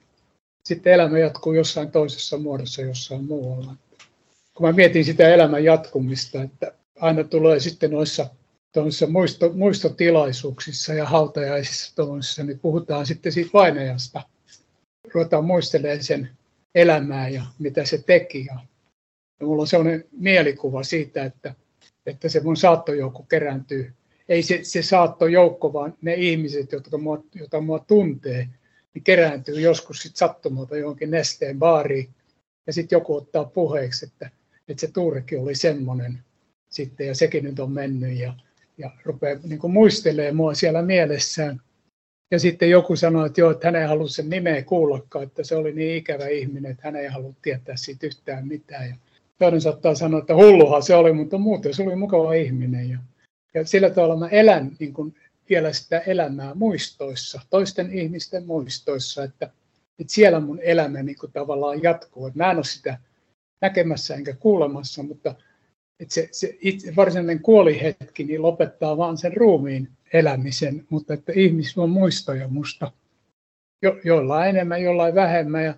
sitten 0.65 0.93
elämä 0.93 1.19
jatkuu 1.19 1.53
jossain 1.53 1.91
toisessa 1.91 2.38
muodossa 2.38 2.81
jossain 2.81 3.25
muualla. 3.25 3.75
Kun 4.53 4.67
mä 4.67 4.74
mietin 4.74 5.05
sitä 5.05 5.29
elämän 5.29 5.63
jatkumista, 5.63 6.41
että 6.41 6.72
aina 7.00 7.24
tulee 7.24 7.60
sitten 7.60 7.91
noissa 7.91 8.27
muisto, 9.07 9.50
muistotilaisuuksissa 9.53 10.93
ja 10.93 11.05
hautajaisissa 11.05 12.43
niin 12.43 12.60
puhutaan 12.60 13.05
sitten 13.05 13.31
siitä 13.31 13.50
vainajasta– 13.53 14.22
ruvetaan 15.13 15.45
muistelemaan 15.45 16.03
sen 16.03 16.29
elämää 16.75 17.29
ja 17.29 17.45
mitä 17.60 17.86
se 17.86 17.98
teki. 17.98 18.45
Ja, 18.45 18.60
mulla 19.41 19.62
on 19.62 19.67
sellainen 19.67 20.05
mielikuva 20.12 20.84
siitä, 20.84 21.24
että, 21.24 21.55
että 22.05 22.29
se 22.29 22.39
mun 22.39 22.57
saattojoukko 22.57 23.24
kerääntyy. 23.24 23.93
Ei 24.29 24.43
se, 24.43 24.60
se 24.63 24.81
saattojoukko, 24.81 25.74
vaan 25.74 25.93
ne 26.01 26.13
ihmiset, 26.13 26.72
jotka 26.72 26.98
mua, 26.98 27.24
joita 27.36 27.62
mua 27.62 27.79
tuntee, 27.79 28.48
niin 28.95 29.03
kerääntyy 29.03 29.61
joskus 29.61 29.99
sit 29.99 30.15
sattumalta 30.15 30.77
johonkin 30.77 31.11
nesteen 31.11 31.59
baariin. 31.59 32.09
Ja 32.67 32.73
sitten 32.73 32.95
joku 32.95 33.15
ottaa 33.15 33.45
puheeksi, 33.45 34.05
että, 34.05 34.29
että 34.67 34.81
se 34.81 34.91
Tuurekin 34.91 35.39
oli 35.39 35.55
semmoinen 35.55 36.19
sitten 36.69 37.07
ja 37.07 37.15
sekin 37.15 37.43
nyt 37.43 37.59
on 37.59 37.71
mennyt 37.71 38.17
ja, 38.17 38.33
ja 38.77 38.91
rupeaa 39.03 39.39
niin 39.43 39.71
muistelemaan 39.71 40.35
mua 40.35 40.53
siellä 40.53 40.81
mielessään. 40.81 41.61
Ja 42.31 42.39
sitten 42.39 42.69
joku 42.69 42.95
sanoi, 42.95 43.25
että 43.25 43.41
joo, 43.41 43.51
että 43.51 43.67
hän 43.67 43.75
ei 43.75 43.87
halua 43.87 44.07
sen 44.07 44.29
nimeä 44.29 44.63
kuullakaan, 44.63 45.23
että 45.23 45.43
se 45.43 45.55
oli 45.55 45.73
niin 45.73 45.97
ikävä 45.97 46.27
ihminen, 46.27 46.71
että 46.71 46.87
hän 46.87 46.95
ei 46.95 47.07
halua 47.07 47.33
tietää 47.41 47.75
siitä 47.77 48.07
yhtään 48.07 48.47
mitään. 48.47 48.89
Ja 48.89 48.95
toinen 49.37 49.61
saattaa 49.61 49.95
sanoa, 49.95 50.19
että 50.19 50.35
hulluhan 50.35 50.83
se 50.83 50.95
oli, 50.95 51.13
mutta 51.13 51.37
muuten 51.37 51.73
se 51.73 51.83
oli 51.83 51.95
mukava 51.95 52.33
ihminen. 52.33 52.89
Ja, 52.89 52.99
ja 53.53 53.65
sillä 53.65 53.89
tavalla 53.89 54.17
mä 54.17 54.27
elän 54.27 54.71
niin 54.79 54.93
kuin 54.93 55.15
vielä 55.49 55.73
sitä 55.73 55.99
elämää 55.99 56.53
muistoissa, 56.53 57.41
toisten 57.49 57.91
ihmisten 57.93 58.45
muistoissa, 58.45 59.23
että, 59.23 59.45
että 59.99 60.13
siellä 60.13 60.39
mun 60.39 60.59
elämä 60.61 61.03
niin 61.03 61.17
kuin 61.19 61.31
tavallaan 61.31 61.83
jatkuu. 61.83 62.31
Mä 62.33 62.51
en 62.51 62.57
ole 62.57 62.63
sitä 62.63 62.99
näkemässä 63.61 64.15
enkä 64.15 64.33
kuulemassa, 64.33 65.03
mutta 65.03 65.35
että 65.99 66.13
se, 66.13 66.29
se 66.31 66.57
itse, 66.61 66.95
varsinainen 66.95 67.39
kuolihetki 67.39 68.23
niin 68.23 68.41
lopettaa 68.41 68.97
vaan 68.97 69.17
sen 69.17 69.37
ruumiin 69.37 69.89
elämisen, 70.13 70.85
mutta 70.89 71.13
että 71.13 71.33
ihmisillä 71.35 71.83
on 71.83 71.89
muistoja 71.89 72.47
musta, 72.47 72.91
jo, 73.81 73.99
jollain 74.03 74.49
enemmän, 74.49 74.83
jollain 74.83 75.15
vähemmän. 75.15 75.65
Ja 75.65 75.75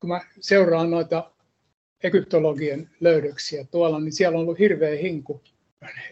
kun 0.00 0.08
mä 0.08 0.20
seuraan 0.40 0.90
noita 0.90 1.30
egyptologien 2.02 2.90
löydöksiä 3.00 3.64
tuolla, 3.64 4.00
niin 4.00 4.12
siellä 4.12 4.38
on 4.38 4.42
ollut 4.42 4.58
hirveä 4.58 4.96
hinku, 4.96 5.42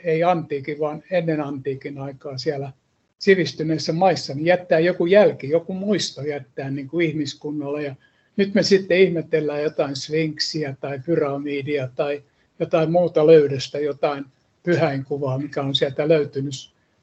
ei 0.05 0.25
antiikin, 0.25 0.79
vaan 0.81 1.03
ennen 1.11 1.41
antiikin 1.41 1.99
aikaa 1.99 2.39
siellä 2.39 2.73
sivistyneissä 3.21 3.93
maissa, 3.93 4.35
niin 4.35 4.47
jättää 4.47 4.79
joku 4.79 5.07
jälki, 5.07 5.49
joku 5.49 5.75
muisto 5.75 6.23
jättää 6.23 6.71
niin 6.71 6.89
kuin 6.89 7.07
ihmiskunnalle. 7.07 7.83
Ja 7.83 7.95
nyt 8.37 8.55
me 8.55 8.63
sitten 8.63 8.99
ihmetellään 8.99 9.63
jotain 9.63 9.97
sfinksiä 9.97 10.77
tai 10.81 11.01
pyramidia 11.07 11.89
tai 11.97 12.23
jotain 12.59 12.91
muuta 12.91 13.27
löydöstä, 13.27 13.79
jotain 13.79 14.25
pyhäinkuvaa, 14.63 15.39
mikä 15.39 15.63
on 15.63 15.75
sieltä 15.75 16.09
löytynyt 16.09 16.55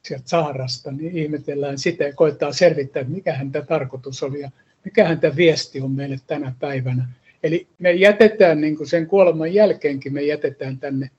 sieltä 0.01 0.29
Saharasta, 0.29 0.91
niin 0.91 1.17
ihmetellään 1.17 1.77
sitä 1.77 2.03
ja 2.03 2.13
koetaan 2.13 2.53
selvittää, 2.53 3.01
että 3.01 3.13
mikä 3.13 3.45
tämä 3.51 3.65
tarkoitus 3.65 4.23
oli 4.23 4.41
ja 4.41 4.51
mikä 4.85 5.15
tämä 5.15 5.35
viesti 5.35 5.81
on 5.81 5.91
meille 5.91 6.19
tänä 6.27 6.53
päivänä. 6.59 7.07
Eli 7.43 7.67
me 7.79 7.93
jätetään 7.93 8.61
niin 8.61 8.77
kuin 8.77 8.87
sen 8.87 9.07
kuoleman 9.07 9.53
jälkeenkin, 9.53 10.13
me 10.13 10.21
jätetään 10.21 10.77
tänne 10.77 11.09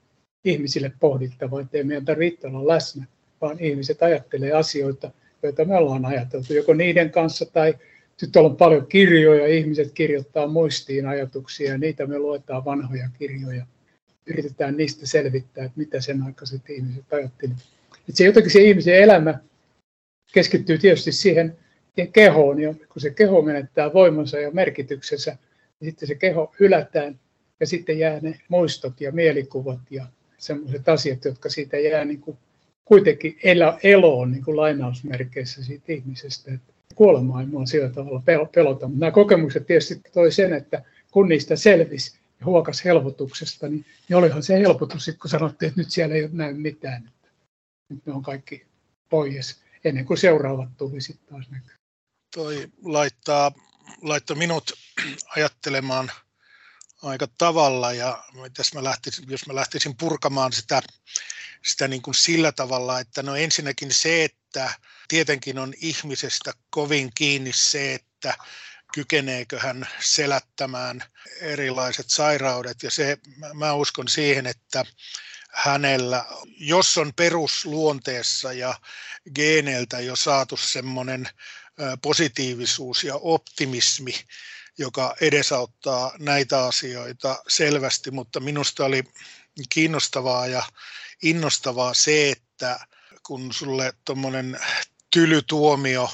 ihmisille 0.44 0.92
pohdittavaa, 1.00 1.60
ettei 1.60 1.84
meidän 1.84 2.04
tarvitse 2.04 2.46
olla 2.46 2.74
läsnä, 2.74 3.06
vaan 3.40 3.56
ihmiset 3.60 4.02
ajattelee 4.02 4.52
asioita, 4.52 5.10
joita 5.42 5.64
me 5.64 5.76
ollaan 5.76 6.04
ajateltu, 6.04 6.54
joko 6.54 6.74
niiden 6.74 7.10
kanssa 7.10 7.46
tai 7.46 7.74
nyt 8.22 8.36
on 8.36 8.56
paljon 8.56 8.86
kirjoja, 8.86 9.46
ihmiset 9.46 9.92
kirjoittaa 9.92 10.46
muistiin 10.46 11.06
ajatuksia 11.06 11.72
ja 11.72 11.78
niitä 11.78 12.06
me 12.06 12.18
luetaan 12.18 12.64
vanhoja 12.64 13.08
kirjoja. 13.18 13.66
Yritetään 14.26 14.76
niistä 14.76 15.06
selvittää, 15.06 15.64
että 15.64 15.78
mitä 15.78 16.00
sen 16.00 16.22
aikaiset 16.22 16.70
ihmiset 16.70 17.12
ajattelivat. 17.12 17.60
Että 17.92 18.12
se 18.18 18.24
jotenkin 18.24 18.52
se 18.52 18.60
ihmisen 18.60 18.94
elämä 18.94 19.38
keskittyy 20.32 20.78
tietysti 20.78 21.12
siihen 21.12 21.56
kehoon, 22.12 22.60
ja 22.60 22.74
kun 22.74 23.02
se 23.02 23.10
keho 23.10 23.42
menettää 23.42 23.92
voimansa 23.92 24.38
ja 24.38 24.50
merkityksensä, 24.50 25.36
niin 25.80 25.90
sitten 25.90 26.08
se 26.08 26.14
keho 26.14 26.54
hylätään 26.60 27.20
ja 27.60 27.66
sitten 27.66 27.98
jää 27.98 28.20
ne 28.20 28.40
muistot 28.48 29.00
ja 29.00 29.12
mielikuvat 29.12 29.80
ja 29.90 30.06
sellaiset 30.38 30.88
asiat, 30.88 31.24
jotka 31.24 31.48
siitä 31.48 31.78
jää 31.78 32.04
niin 32.04 32.20
kuin 32.20 32.38
kuitenkin 32.88 33.38
eloon 33.82 34.32
niin 34.32 34.44
kuin 34.44 34.56
lainausmerkeissä 34.56 35.64
siitä 35.64 35.92
ihmisestä. 35.92 36.54
Että 36.54 36.72
kuolema 36.94 37.40
ei 37.40 37.46
mua 37.46 37.66
sillä 37.66 37.88
tavalla 37.88 38.22
pelota. 38.54 38.88
Mutta 38.88 39.00
nämä 39.00 39.10
kokemukset 39.10 39.66
tietysti 39.66 40.00
toi 40.12 40.32
sen, 40.32 40.52
että 40.52 40.82
kun 41.10 41.28
niistä 41.28 41.56
selvisi 41.56 42.18
ja 42.40 42.46
huokas 42.46 42.84
helpotuksesta, 42.84 43.68
niin, 43.68 43.84
niin 44.08 44.16
olihan 44.16 44.42
se 44.42 44.58
helpotus, 44.58 45.10
kun 45.20 45.30
sanottiin, 45.30 45.68
että 45.68 45.80
nyt 45.80 45.90
siellä 45.90 46.14
ei 46.14 46.28
näy 46.32 46.54
mitään. 46.54 47.02
Että 47.06 47.28
nyt 47.88 48.06
ne 48.06 48.12
on 48.12 48.22
kaikki 48.22 48.66
pois 49.08 49.60
ennen 49.84 50.04
kuin 50.04 50.18
seuraavat 50.18 50.68
tuli 50.76 51.00
sitten 51.00 51.28
taas 51.28 51.50
näkyy. 51.50 51.76
Toi 52.34 52.68
laittaa, 52.84 53.52
laittaa 54.02 54.36
minut 54.36 54.72
ajattelemaan 55.36 56.10
aika 57.02 57.26
tavalla 57.38 57.92
ja 57.92 58.24
jos 58.58 58.74
mä 58.74 58.84
lähtisin, 58.84 59.24
jos 59.28 59.46
mä 59.46 59.54
lähtisin 59.54 59.96
purkamaan 59.96 60.52
sitä, 60.52 60.82
sitä 61.66 61.88
niin 61.88 62.02
kuin 62.02 62.14
sillä 62.14 62.52
tavalla, 62.52 63.00
että 63.00 63.22
no 63.22 63.36
ensinnäkin 63.36 63.94
se, 63.94 64.24
että 64.24 64.74
tietenkin 65.08 65.58
on 65.58 65.74
ihmisestä 65.80 66.52
kovin 66.70 67.10
kiinni 67.14 67.52
se, 67.52 67.94
että 67.94 68.34
kykeneekö 68.94 69.60
hän 69.60 69.88
selättämään 70.00 71.04
erilaiset 71.40 72.10
sairaudet. 72.10 72.82
Ja 72.82 72.90
se, 72.90 73.18
mä 73.54 73.72
uskon 73.72 74.08
siihen, 74.08 74.46
että 74.46 74.84
hänellä, 75.52 76.24
jos 76.58 76.98
on 76.98 77.12
perusluonteessa 77.16 78.52
ja 78.52 78.74
geeneiltä 79.34 80.00
jo 80.00 80.16
saatu 80.16 80.56
semmoinen 80.56 81.28
positiivisuus 82.02 83.04
ja 83.04 83.14
optimismi, 83.14 84.14
joka 84.78 85.16
edesauttaa 85.20 86.12
näitä 86.18 86.64
asioita 86.64 87.42
selvästi, 87.48 88.10
mutta 88.10 88.40
minusta 88.40 88.84
oli 88.84 89.04
kiinnostavaa 89.68 90.46
ja 90.46 90.62
innostavaa 91.22 91.94
se, 91.94 92.30
että 92.30 92.86
kun 93.22 93.52
sulle 93.52 93.92
tuommoinen 94.04 94.60
tylytuomio 95.10 96.10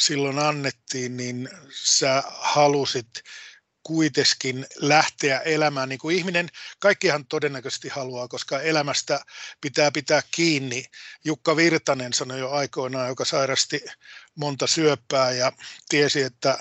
silloin 0.00 0.38
annettiin, 0.38 1.16
niin 1.16 1.48
sä 1.70 2.22
halusit 2.26 3.08
kuitenkin 3.82 4.66
lähteä 4.76 5.38
elämään 5.38 5.88
niin 5.88 5.98
kuin 5.98 6.16
ihminen, 6.16 6.48
kaikkihan 6.78 7.26
todennäköisesti 7.26 7.88
haluaa, 7.88 8.28
koska 8.28 8.60
elämästä 8.60 9.20
pitää 9.60 9.90
pitää 9.90 10.22
kiinni. 10.30 10.84
Jukka 11.24 11.56
Virtanen 11.56 12.12
sanoi 12.12 12.38
jo 12.38 12.50
aikoinaan, 12.50 13.08
joka 13.08 13.24
sairasti 13.24 13.84
monta 14.34 14.66
syöppää 14.66 15.32
ja 15.32 15.52
tiesi, 15.88 16.22
että 16.22 16.58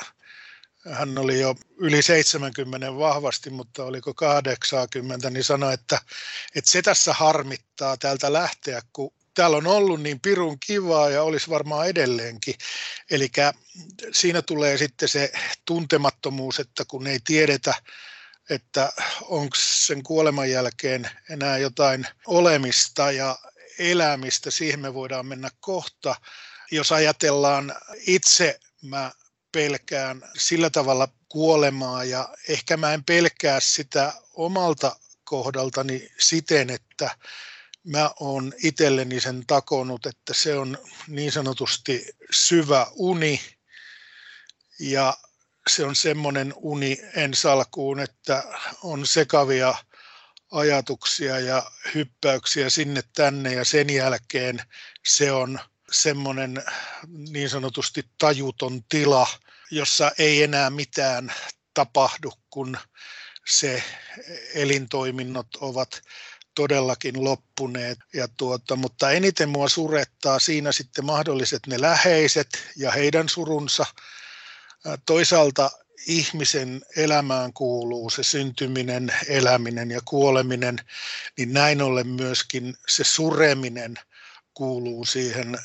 hän 0.92 1.18
oli 1.18 1.40
jo 1.40 1.56
yli 1.78 2.02
70 2.02 2.98
vahvasti, 2.98 3.50
mutta 3.50 3.84
oliko 3.84 4.14
80, 4.14 5.30
niin 5.30 5.44
sanoi, 5.44 5.74
että, 5.74 6.02
että 6.56 6.72
se 6.72 6.82
tässä 6.82 7.14
harmittaa 7.14 7.98
täältä 7.98 8.34
lähteä, 8.34 8.82
kun 8.94 9.14
täällä 9.34 9.58
on 9.58 9.68
ollut 9.68 10.02
niin 10.02 10.20
pirun 10.20 10.60
kivaa 10.60 11.10
ja 11.10 11.24
olisi 11.24 11.50
varmaan 11.50 11.88
edelleenkin. 11.88 12.56
Eli 13.12 13.32
siinä 14.12 14.42
tulee 14.42 14.78
sitten 14.78 15.10
se 15.10 15.32
tuntemattomuus, 15.66 16.60
että 16.60 16.86
kun 16.88 17.08
ei 17.08 17.20
tiedetä, 17.24 17.74
että 18.50 18.94
onko 19.22 19.58
sen 19.60 20.04
kuoleman 20.04 20.52
jälkeen 20.52 21.10
enää 21.30 21.58
jotain 21.58 22.08
olemista 22.28 23.12
ja 23.12 23.38
elämistä, 23.80 24.52
siihen 24.52 24.80
me 24.80 24.94
voidaan 24.94 25.26
mennä 25.26 25.50
kohta. 25.60 26.16
Jos 26.72 26.92
ajatellaan 26.92 27.76
itse, 28.00 28.60
mä 28.82 29.12
pelkään 29.58 30.22
sillä 30.38 30.70
tavalla 30.70 31.08
kuolemaa 31.30 32.04
ja 32.04 32.30
ehkä 32.48 32.78
mä 32.78 32.94
en 32.94 33.04
pelkää 33.04 33.60
sitä 33.60 34.14
omalta 34.34 34.96
kohdaltani 35.24 36.10
siten, 36.20 36.70
että 36.70 37.18
mä 37.84 38.12
oon 38.20 38.54
itselleni 38.64 39.20
sen 39.20 39.44
takonut, 39.48 40.06
että 40.06 40.34
se 40.34 40.58
on 40.58 40.78
niin 41.08 41.32
sanotusti 41.32 42.06
syvä 42.32 42.88
uni 42.96 43.42
ja 44.80 45.18
se 45.70 45.86
on 45.86 45.96
semmoinen 45.96 46.54
uni 46.56 46.98
en 47.16 47.34
salkuun, 47.34 48.00
että 48.00 48.44
on 48.84 49.08
sekavia 49.08 49.76
ajatuksia 50.52 51.40
ja 51.40 51.72
hyppäyksiä 51.96 52.70
sinne 52.70 53.04
tänne 53.16 53.54
ja 53.54 53.66
sen 53.66 53.90
jälkeen 53.90 54.62
se 55.06 55.32
on 55.32 55.60
semmoinen 55.92 56.64
niin 57.30 57.50
sanotusti 57.50 58.06
tajuton 58.18 58.84
tila, 58.84 59.28
jossa 59.72 60.12
ei 60.18 60.44
enää 60.44 60.70
mitään 60.70 61.34
tapahdu, 61.74 62.34
kun 62.50 62.78
se 63.48 63.84
elintoiminnot 64.54 65.48
ovat 65.56 66.02
todellakin 66.56 67.24
loppuneet. 67.24 68.00
Ja 68.14 68.28
tuota, 68.28 68.76
mutta 68.76 69.12
eniten 69.12 69.50
mua 69.50 69.70
surettaa 69.70 70.40
siinä 70.40 70.72
sitten 70.72 71.06
mahdolliset 71.06 71.68
ne 71.68 71.82
läheiset 71.82 72.48
ja 72.76 72.92
heidän 72.92 73.30
surunsa. 73.30 73.86
Toisaalta 75.06 75.72
ihmisen 76.08 76.82
elämään 76.96 77.54
kuuluu 77.54 78.10
se 78.10 78.24
syntyminen, 78.24 79.14
eläminen 79.28 79.92
ja 79.92 80.00
kuoleminen, 80.06 80.80
niin 81.38 81.54
näin 81.54 81.82
ollen 81.82 82.08
myöskin 82.08 82.76
se 82.88 83.04
sureminen 83.04 83.96
kuuluu 84.58 85.06
siihen 85.06 85.58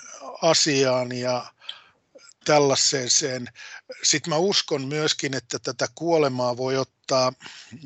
asiaan 0.43 1.13
ja 1.13 1.53
tällaiseen. 2.45 3.47
Sitten 4.03 4.31
mä 4.31 4.37
uskon 4.37 4.89
myöskin, 4.89 5.35
että 5.35 5.59
tätä 5.59 5.89
kuolemaa 5.95 6.57
voi 6.57 6.77
ottaa 6.77 7.33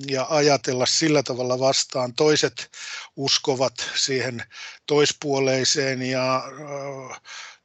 ja 0.06 0.26
ajatella 0.30 0.86
sillä 0.86 1.22
tavalla 1.22 1.58
vastaan. 1.58 2.14
Toiset 2.14 2.70
uskovat 3.16 3.74
siihen 3.96 4.42
toispuoleiseen 4.86 6.02
ja 6.02 6.42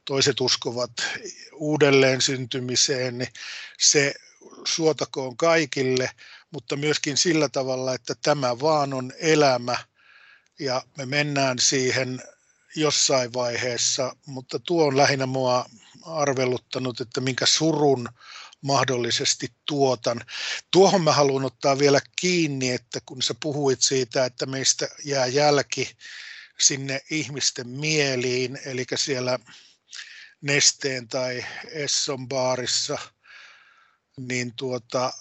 toiset 0.04 0.40
uskovat 0.40 0.92
uudelleen 1.52 2.20
syntymiseen, 2.20 3.26
se 3.78 4.14
suotakoon 4.66 5.36
kaikille, 5.36 6.10
mutta 6.50 6.76
myöskin 6.76 7.16
sillä 7.16 7.48
tavalla, 7.48 7.94
että 7.94 8.14
tämä 8.22 8.60
vaan 8.60 8.94
on 8.94 9.12
elämä 9.18 9.76
ja 10.58 10.82
me 10.96 11.06
mennään 11.06 11.58
siihen 11.58 12.22
jossain 12.76 13.32
vaiheessa, 13.32 14.16
mutta 14.26 14.58
tuo 14.58 14.86
on 14.86 14.96
lähinnä 14.96 15.26
mua 15.26 15.66
arveluttanut, 16.02 17.00
että 17.00 17.20
minkä 17.20 17.46
surun 17.46 18.08
mahdollisesti 18.60 19.48
tuotan. 19.66 20.20
Tuohon 20.70 21.02
mä 21.02 21.12
haluan 21.12 21.44
ottaa 21.44 21.78
vielä 21.78 22.00
kiinni, 22.20 22.70
että 22.70 23.00
kun 23.06 23.22
sä 23.22 23.34
puhuit 23.42 23.82
siitä, 23.82 24.24
että 24.24 24.46
meistä 24.46 24.88
jää 25.04 25.26
jälki 25.26 25.96
sinne 26.58 27.00
ihmisten 27.10 27.68
mieliin, 27.68 28.58
eli 28.64 28.84
siellä 28.94 29.38
Nesteen 30.40 31.08
tai 31.08 31.44
Esson 31.70 32.28
baarissa, 32.28 32.98
niin 34.16 34.52
tuota, 34.56 35.12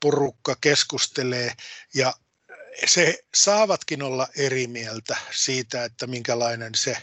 porukka 0.00 0.56
keskustelee 0.60 1.52
ja 1.94 2.14
se 2.86 3.24
saavatkin 3.34 4.02
olla 4.02 4.28
eri 4.36 4.66
mieltä 4.66 5.16
siitä, 5.30 5.84
että 5.84 6.06
minkälainen 6.06 6.74
se 6.74 6.96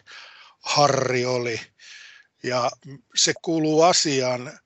Harri 0.60 1.26
oli. 1.26 1.62
Ja 2.44 2.72
se 3.16 3.34
kuuluu 3.42 3.82
asiaan. 3.82 4.60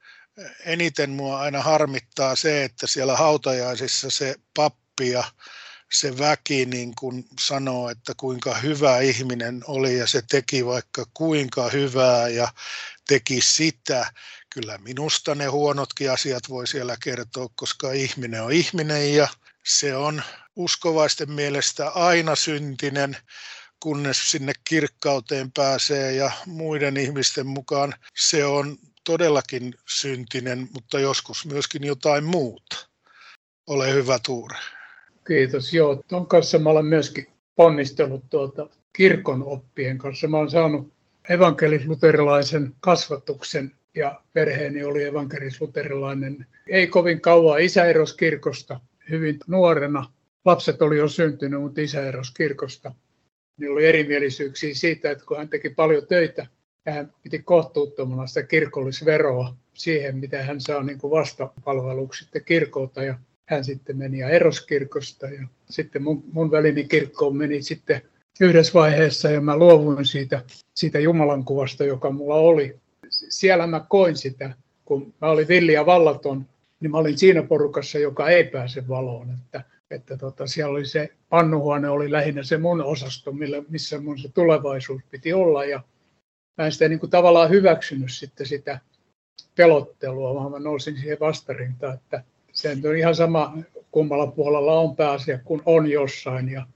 Eniten 0.66 1.10
mua 1.10 1.40
aina 1.40 1.62
harmittaa 1.62 2.36
se, 2.36 2.64
että 2.64 2.88
siellä 2.88 3.18
hautajaisissa 3.18 4.10
se 4.10 4.36
pappi 4.54 5.10
ja 5.10 5.24
se 5.92 6.18
väki 6.18 6.66
niin 6.66 6.96
kuin 6.96 7.26
sanoo, 7.40 7.90
että 7.90 8.14
kuinka 8.18 8.56
hyvä 8.56 9.00
ihminen 9.00 9.62
oli 9.68 9.98
ja 9.98 10.08
se 10.08 10.22
teki 10.30 10.66
vaikka 10.66 11.06
kuinka 11.14 11.70
hyvää 11.70 12.28
ja 12.28 12.48
teki 13.08 13.42
sitä. 13.42 14.14
Kyllä 14.50 14.78
minusta 14.78 15.36
ne 15.36 15.46
huonotkin 15.46 16.12
asiat 16.12 16.50
voi 16.50 16.68
siellä 16.68 16.98
kertoa, 17.04 17.50
koska 17.56 17.92
ihminen 17.92 18.44
on 18.44 18.52
ihminen 18.52 19.16
ja 19.16 19.28
se 19.66 19.96
on 19.96 20.22
uskovaisten 20.56 21.32
mielestä 21.32 21.90
aina 21.90 22.36
syntinen, 22.36 23.18
kunnes 23.80 24.32
sinne 24.32 24.54
kirkkauteen 24.70 25.52
pääsee 25.52 26.12
ja 26.12 26.32
muiden 26.46 26.98
ihmisten 26.98 27.48
mukaan 27.48 27.94
se 28.16 28.46
on 28.46 28.78
todellakin 29.04 29.74
syntinen, 29.90 30.70
mutta 30.74 31.00
joskus 31.00 31.46
myöskin 31.46 31.84
jotain 31.84 32.24
muuta. 32.24 32.88
Ole 33.68 33.94
hyvä 33.94 34.20
Tuure. 34.26 34.58
Kiitos. 35.28 35.74
Joo, 35.74 36.04
tuon 36.08 36.28
kanssa 36.28 36.60
mä 36.60 36.70
olen 36.70 36.86
myöskin 36.86 37.28
ponnistellut 37.56 38.30
tuota 38.30 38.70
kirkon 38.94 39.44
oppien 39.44 39.98
kanssa. 39.98 40.28
Mä 40.28 40.38
olen 40.38 40.50
saanut 40.50 40.94
evankelis-luterilaisen 41.30 42.74
kasvatuksen 42.80 43.72
ja 43.96 44.22
perheeni 44.34 44.84
oli 44.84 45.04
evankelis-luterilainen. 45.04 46.46
Ei 46.68 46.88
kovin 46.88 47.22
kauan 47.22 47.62
isä 47.62 47.84
kirkosta 48.18 48.80
hyvin 49.10 49.38
nuorena. 49.48 50.12
Lapset 50.46 50.82
oli 50.82 50.98
jo 50.98 51.08
syntynyt, 51.08 51.62
mutta 51.62 51.82
isä 51.82 52.08
erosi 52.08 52.34
kirkosta. 52.34 52.92
Niin 53.58 53.72
oli 53.72 53.86
erimielisyyksiä 53.86 54.74
siitä, 54.76 55.12
että 55.12 55.26
kun 55.26 55.38
hän 55.38 55.50
teki 55.50 55.70
paljon 55.70 56.08
töitä, 56.08 56.48
ja 56.86 56.92
hän 56.94 57.14
piti 57.24 57.40
kohtuuttomana 57.40 58.28
sitä 58.28 58.44
kirkollisveroa 58.44 59.56
siihen, 59.74 60.18
mitä 60.18 60.44
hän 60.44 60.62
saa 60.62 60.84
niin 60.84 60.98
kuin 60.98 61.12
vastapalveluksi 61.12 62.30
kirkolta. 62.46 63.04
Ja 63.04 63.20
hän 63.46 63.64
sitten 63.64 63.98
meni 63.98 64.20
ja 64.20 64.30
erosi 64.30 64.68
kirkosta. 64.68 65.28
Ja 65.28 65.48
sitten 65.70 66.04
mun, 66.04 66.24
mun 66.32 66.52
välini 66.52 66.84
kirkkoon 66.84 67.38
meni 67.38 67.62
sitten 67.62 68.02
yhdessä 68.42 68.74
vaiheessa 68.74 69.32
ja 69.32 69.42
mä 69.42 69.58
luovuin 69.58 70.06
siitä, 70.06 70.42
siitä 70.76 71.00
Jumalan 71.00 71.46
kuvasta, 71.46 71.84
joka 71.84 72.12
mulla 72.12 72.36
oli. 72.36 72.76
Siellä 73.10 73.68
mä 73.68 73.86
koin 73.90 74.18
sitä, 74.18 74.54
kun 74.86 75.14
mä 75.22 75.30
olin 75.30 75.48
villi 75.48 75.74
ja 75.74 75.86
vallaton, 75.86 76.46
niin 76.84 76.92
mä 76.92 76.98
olin 76.98 77.18
siinä 77.18 77.44
porukassa, 77.44 78.00
joka 78.00 78.30
ei 78.30 78.44
pääse 78.44 78.88
valoon. 78.88 79.30
Että, 79.32 79.64
että 79.92 80.18
tota, 80.18 80.48
siellä 80.48 80.72
oli 80.72 80.86
se 80.86 81.10
pannuhuone 81.30 81.90
oli 81.90 82.12
lähinnä 82.12 82.44
se 82.44 82.58
mun 82.58 82.82
osasto, 82.82 83.32
millä, 83.32 83.64
missä 83.70 84.00
mun 84.00 84.20
se 84.20 84.30
tulevaisuus 84.30 85.02
piti 85.12 85.34
olla. 85.34 85.66
Ja 85.66 85.84
mä 86.58 86.66
en 86.66 86.72
sitä 86.72 86.88
niin 86.88 87.00
kuin 87.00 87.10
tavallaan 87.10 87.50
hyväksynyt 87.50 88.12
sitten 88.12 88.46
sitä 88.46 88.80
pelottelua, 89.56 90.36
vaan 90.36 90.52
mä 90.52 90.60
nousin 90.60 90.98
siihen 90.98 91.20
vastarintaan, 91.20 91.94
että 91.94 92.24
se 92.52 92.78
on 92.90 92.98
ihan 92.98 93.16
sama 93.16 93.58
kummalla 93.92 94.28
puolella 94.28 94.80
on 94.80 94.96
pääasia, 94.96 95.40
kun 95.44 95.62
on 95.66 95.92
jossain. 95.92 96.50
Ja 96.50 96.68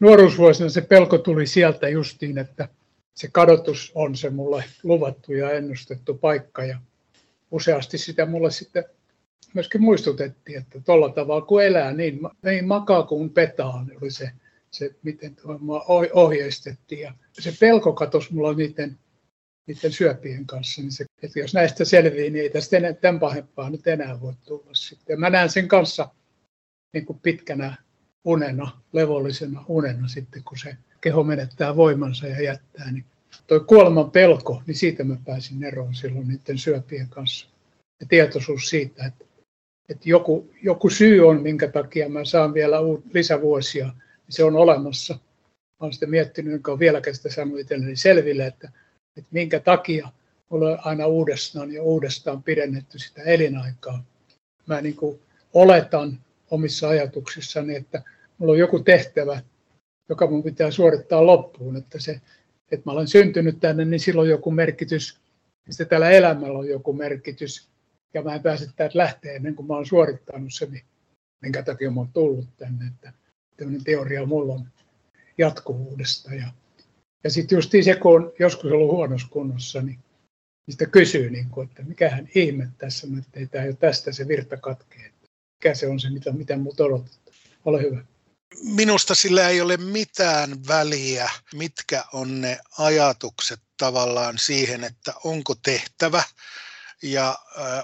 nuoruusvuosina 0.00 0.68
se 0.68 0.80
pelko 0.80 1.18
tuli 1.18 1.46
sieltä 1.46 1.88
justiin, 1.88 2.38
että 2.38 2.68
se 3.14 3.28
kadotus 3.32 3.92
on 3.94 4.16
se 4.16 4.30
mulle 4.30 4.64
luvattu 4.82 5.32
ja 5.32 5.50
ennustettu 5.50 6.14
paikka. 6.14 6.64
Ja 6.64 6.78
useasti 7.50 7.98
sitä 7.98 8.26
mulle 8.26 8.50
sitten 8.50 8.84
myöskin 9.54 9.82
muistutettiin, 9.82 10.58
että 10.58 10.80
tuolla 10.80 11.08
tavalla 11.08 11.46
kun 11.46 11.62
elää, 11.62 11.92
niin, 11.92 12.20
niin 12.44 12.66
makaa 12.66 13.02
kuin 13.02 13.30
petaa, 13.30 13.84
niin 13.84 13.98
oli 14.02 14.10
se, 14.10 14.30
se 14.70 14.94
miten 15.02 15.36
mua 15.60 15.84
ohjeistettiin. 16.12 17.00
Ja 17.00 17.14
se 17.32 17.54
pelko 17.60 17.92
katosi 17.92 18.34
mulla 18.34 18.52
niiden, 18.52 18.98
niiden 19.66 19.92
syöpien 19.92 20.46
kanssa, 20.46 20.82
niin 20.82 20.92
se, 20.92 21.04
että 21.22 21.38
jos 21.38 21.54
näistä 21.54 21.84
selvii, 21.84 22.30
niin 22.30 22.42
ei 22.42 22.50
tästä 22.50 22.76
enää, 22.76 22.92
tämän 22.92 23.20
pahempaa 23.20 23.70
nyt 23.70 23.86
enää 23.86 24.20
voi 24.20 24.34
tulla 24.46 24.74
sitten. 24.74 25.14
Ja 25.14 25.18
mä 25.18 25.30
näen 25.30 25.50
sen 25.50 25.68
kanssa 25.68 26.08
niin 26.92 27.06
kuin 27.06 27.18
pitkänä 27.18 27.74
unena, 28.24 28.80
levollisena 28.92 29.64
unena 29.68 30.08
sitten, 30.08 30.42
kun 30.44 30.58
se 30.58 30.76
keho 31.00 31.22
menettää 31.22 31.76
voimansa 31.76 32.26
ja 32.26 32.42
jättää. 32.42 32.92
Niin 32.92 33.04
toi 33.46 33.60
kuoleman 33.60 34.10
pelko, 34.10 34.62
niin 34.66 34.74
siitä 34.74 35.04
mä 35.04 35.16
pääsin 35.24 35.64
eroon 35.64 35.94
silloin 35.94 36.28
niiden 36.28 36.58
syöpien 36.58 37.08
kanssa. 37.08 37.48
Ja 38.00 38.06
tietoisuus 38.08 38.68
siitä, 38.68 39.06
että, 39.06 39.24
että 39.88 40.08
joku, 40.08 40.50
joku 40.62 40.90
syy 40.90 41.28
on, 41.28 41.42
minkä 41.42 41.68
takia 41.68 42.08
mä 42.08 42.24
saan 42.24 42.54
vielä 42.54 42.80
uut, 42.80 43.04
lisävuosia, 43.14 43.84
niin 43.86 43.94
se 44.28 44.44
on 44.44 44.56
olemassa. 44.56 45.14
Mä 45.14 45.76
olen 45.80 45.92
sitä 45.92 46.06
miettinyt, 46.06 46.54
enkä 46.54 46.70
ole 46.70 46.78
vieläkään 46.78 47.16
sitä 47.16 47.30
saanut 47.30 47.60
itselleni 47.60 47.96
selville, 47.96 48.46
että, 48.46 48.70
että 49.16 49.28
minkä 49.30 49.60
takia 49.60 50.08
mulla 50.48 50.78
aina 50.84 51.06
uudestaan 51.06 51.72
ja 51.72 51.82
uudestaan 51.82 52.42
pidennetty 52.42 52.98
sitä 52.98 53.22
elinaikaa. 53.22 54.04
Mä 54.66 54.80
niin 54.80 54.96
kuin 54.96 55.20
oletan 55.54 56.18
omissa 56.50 56.88
ajatuksissani, 56.88 57.76
että 57.76 58.02
mulla 58.38 58.52
on 58.52 58.58
joku 58.58 58.78
tehtävä, 58.78 59.40
joka 60.08 60.26
mun 60.26 60.42
pitää 60.42 60.70
suorittaa 60.70 61.26
loppuun, 61.26 61.76
että 61.76 62.00
se, 62.00 62.20
että 62.72 62.82
mä 62.84 62.92
olen 62.92 63.08
syntynyt 63.08 63.60
tänne, 63.60 63.84
niin 63.84 64.00
silloin 64.00 64.30
joku 64.30 64.50
merkitys, 64.50 65.18
ja 65.66 65.72
sitten 65.72 65.88
tällä 65.88 66.10
elämällä 66.10 66.58
on 66.58 66.68
joku 66.68 66.92
merkitys, 66.92 67.71
ja 68.14 68.22
mä 68.22 68.34
en 68.34 68.42
pääse 68.42 68.68
täältä 68.76 68.98
lähteä 68.98 69.32
ennen 69.32 69.54
kuin 69.54 69.66
mä 69.66 69.74
olen 69.74 69.86
suorittanut 69.86 70.54
se, 70.54 70.68
minkä 71.42 71.62
takia 71.62 71.90
mä 71.90 72.00
oon 72.00 72.12
tullut 72.12 72.56
tänne, 72.56 72.86
että 72.86 73.12
tämmöinen 73.56 73.84
teoria 73.84 74.26
mulla 74.26 74.54
on 74.54 74.68
jatkuvuudesta. 75.38 76.34
Ja, 76.34 76.52
ja 77.24 77.30
sitten 77.30 77.56
just 77.56 77.70
se, 77.84 77.94
kun 77.94 78.22
on 78.22 78.32
joskus 78.38 78.72
ollut 78.72 78.96
huonossa 78.96 79.28
kunnossa, 79.30 79.82
niin 79.82 79.98
sitä 80.70 80.86
kysyy, 80.86 81.30
niin 81.30 81.50
kuin, 81.50 81.68
että 81.68 81.82
mikähän 81.82 82.28
ihme 82.34 82.68
tässä 82.78 83.06
on, 83.06 83.18
että 83.18 83.40
ei 83.40 83.46
tämä 83.46 83.64
jo 83.64 83.72
tästä 83.72 84.12
se 84.12 84.28
virta 84.28 84.56
katkee. 84.56 85.12
Mikä 85.58 85.74
se 85.74 85.86
on 85.86 86.00
se, 86.00 86.10
mitä, 86.10 86.32
mitä 86.32 86.56
muuta 86.56 86.84
odotetaan. 86.84 87.22
Ole 87.64 87.82
hyvä. 87.82 88.04
Minusta 88.62 89.14
sillä 89.14 89.48
ei 89.48 89.60
ole 89.60 89.76
mitään 89.76 90.50
väliä, 90.68 91.30
mitkä 91.54 92.04
on 92.12 92.40
ne 92.40 92.58
ajatukset 92.78 93.60
tavallaan 93.76 94.38
siihen, 94.38 94.84
että 94.84 95.12
onko 95.24 95.54
tehtävä 95.54 96.22
ja 97.02 97.38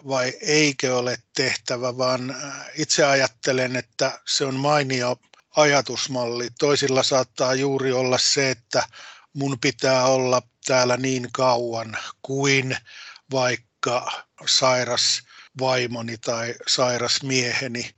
vai 0.09 0.33
eikö 0.40 0.96
ole 0.96 1.18
tehtävä, 1.37 1.98
vaan 1.98 2.37
itse 2.74 3.04
ajattelen, 3.04 3.76
että 3.76 4.20
se 4.26 4.44
on 4.44 4.54
mainio 4.54 5.16
ajatusmalli. 5.57 6.48
Toisilla 6.59 7.02
saattaa 7.02 7.54
juuri 7.54 7.92
olla 7.92 8.18
se, 8.18 8.50
että 8.50 8.88
mun 9.33 9.59
pitää 9.61 10.07
olla 10.07 10.42
täällä 10.66 10.96
niin 10.96 11.28
kauan 11.33 11.96
kuin 12.22 12.76
vaikka 13.31 14.12
sairas 14.46 15.22
vaimoni 15.61 16.18
tai 16.18 16.54
sairas 16.66 17.22
mieheni 17.22 17.90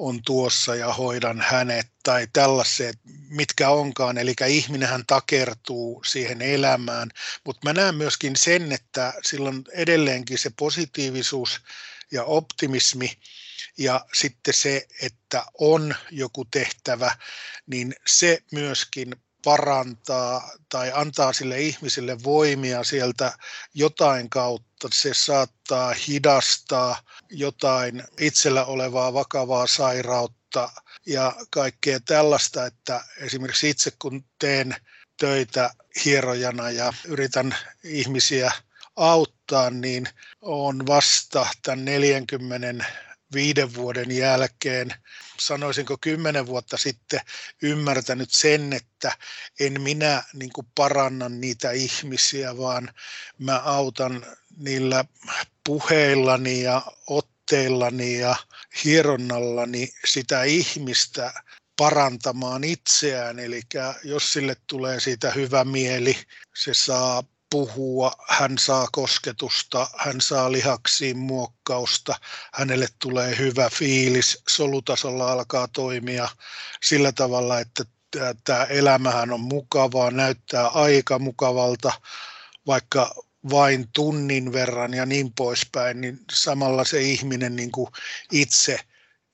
on 0.00 0.22
tuossa 0.26 0.74
ja 0.74 0.92
hoidan 0.92 1.40
hänet 1.40 1.86
tai 2.02 2.26
tällaiset, 2.32 2.98
mitkä 3.28 3.70
onkaan. 3.70 4.18
Eli 4.18 4.34
ihminenhän 4.48 5.06
takertuu 5.06 6.04
siihen 6.04 6.42
elämään, 6.42 7.10
mutta 7.44 7.60
mä 7.64 7.72
näen 7.72 7.94
myöskin 7.94 8.36
sen, 8.36 8.72
että 8.72 9.12
silloin 9.22 9.64
edelleenkin 9.72 10.38
se 10.38 10.50
positiivisuus 10.58 11.60
ja 12.12 12.24
optimismi 12.24 13.12
ja 13.78 14.06
sitten 14.12 14.54
se, 14.54 14.86
että 15.02 15.44
on 15.58 15.94
joku 16.10 16.44
tehtävä, 16.44 17.16
niin 17.66 17.94
se 18.06 18.42
myöskin 18.52 19.16
parantaa 19.44 20.50
tai 20.68 20.92
antaa 20.94 21.32
sille 21.32 21.60
ihmiselle 21.60 22.22
voimia 22.24 22.84
sieltä 22.84 23.32
jotain 23.74 24.30
kautta. 24.30 24.88
Se 24.92 25.14
saattaa 25.14 25.94
hidastaa 26.08 26.96
jotain 27.30 28.02
itsellä 28.20 28.64
olevaa 28.64 29.12
vakavaa 29.12 29.66
sairautta 29.66 30.70
ja 31.06 31.32
kaikkea 31.50 32.00
tällaista, 32.00 32.66
että 32.66 33.04
esimerkiksi 33.16 33.70
itse 33.70 33.92
kun 33.98 34.24
teen 34.38 34.76
töitä 35.16 35.70
hierojana 36.04 36.70
ja 36.70 36.92
yritän 37.08 37.56
ihmisiä 37.84 38.52
auttaa, 38.96 39.70
niin 39.70 40.08
on 40.40 40.86
vasta 40.86 41.46
tämän 41.62 41.84
40 41.84 42.84
viiden 43.34 43.74
vuoden 43.74 44.10
jälkeen, 44.10 44.94
sanoisinko 45.40 45.98
kymmenen 46.00 46.46
vuotta 46.46 46.76
sitten, 46.76 47.20
ymmärtänyt 47.62 48.30
sen, 48.30 48.72
että 48.72 49.12
en 49.60 49.80
minä 49.80 50.22
niin 50.32 50.50
paranna 50.74 51.28
niitä 51.28 51.70
ihmisiä, 51.70 52.58
vaan 52.58 52.94
mä 53.38 53.58
autan 53.58 54.26
niillä 54.56 55.04
puheillani 55.64 56.62
ja 56.62 56.82
otteillani 57.06 58.18
ja 58.18 58.36
hieronnallani 58.84 59.88
sitä 60.04 60.42
ihmistä 60.42 61.32
parantamaan 61.76 62.64
itseään. 62.64 63.38
Eli 63.38 63.62
jos 64.04 64.32
sille 64.32 64.56
tulee 64.66 65.00
siitä 65.00 65.30
hyvä 65.30 65.64
mieli, 65.64 66.16
se 66.54 66.74
saa 66.74 67.22
puhua, 67.50 68.12
hän 68.28 68.58
saa 68.58 68.88
kosketusta, 68.92 69.86
hän 69.96 70.20
saa 70.20 70.52
lihaksiin 70.52 71.18
muokkausta, 71.18 72.14
hänelle 72.52 72.86
tulee 72.98 73.38
hyvä 73.38 73.70
fiilis, 73.70 74.42
solutasolla 74.48 75.32
alkaa 75.32 75.68
toimia 75.68 76.28
sillä 76.82 77.12
tavalla, 77.12 77.60
että 77.60 77.84
tämä 78.44 78.64
elämähän 78.64 79.32
on 79.32 79.40
mukavaa, 79.40 80.10
näyttää 80.10 80.68
aika 80.68 81.18
mukavalta, 81.18 81.92
vaikka 82.66 83.14
vain 83.50 83.88
tunnin 83.92 84.52
verran 84.52 84.94
ja 84.94 85.06
niin 85.06 85.32
poispäin, 85.34 86.00
niin 86.00 86.18
samalla 86.32 86.84
se 86.84 87.00
ihminen 87.00 87.56
niin 87.56 87.72
kuin 87.72 87.90
itse 88.32 88.80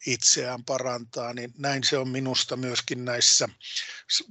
itseään 0.06 0.64
parantaa, 0.64 1.32
niin 1.32 1.52
näin 1.58 1.84
se 1.84 1.98
on 1.98 2.08
minusta 2.08 2.56
myöskin 2.56 3.04
näissä 3.04 3.48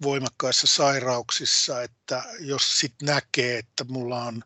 voimakkaissa 0.02 0.68
sairauksissa, 0.68 1.82
että 1.84 2.24
jos 2.40 2.80
sit 2.80 2.94
näkee, 3.02 3.58
että 3.58 3.84
mulla 3.84 4.24
on 4.24 4.44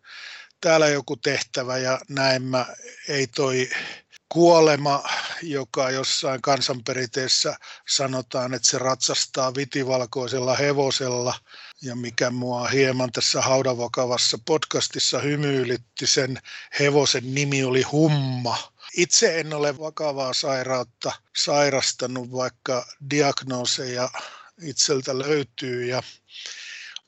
täällä 0.62 0.88
joku 0.88 1.18
tehtävä 1.18 1.78
ja 1.78 2.00
näin 2.10 2.44
mä 2.44 2.66
ei 3.08 3.28
toi 3.28 3.70
kuolema, 4.30 5.04
joka 5.42 5.92
jossain 5.92 6.42
kansanperinteessä 6.42 7.56
sanotaan, 7.90 8.54
että 8.54 8.70
se 8.70 8.78
ratsastaa 8.78 9.56
vitivalkoisella 9.56 10.56
hevosella 10.56 11.34
ja 11.82 11.96
mikä 11.96 12.30
mua 12.30 12.68
hieman 12.68 13.12
tässä 13.12 13.42
haudavakavassa 13.42 14.38
podcastissa 14.46 15.20
hymyilytti, 15.20 16.08
sen 16.08 16.42
hevosen 16.80 17.36
nimi 17.36 17.64
oli 17.64 17.82
Humma 17.82 18.58
Itse 18.98 19.40
en 19.40 19.54
ole 19.54 19.78
vakavaa 19.78 20.34
sairautta 20.34 21.12
sairastanut, 21.38 22.32
vaikka 22.32 22.86
diagnooseja 23.10 24.10
itseltä 24.62 25.20
löytyy 25.20 25.86
ja 25.86 26.04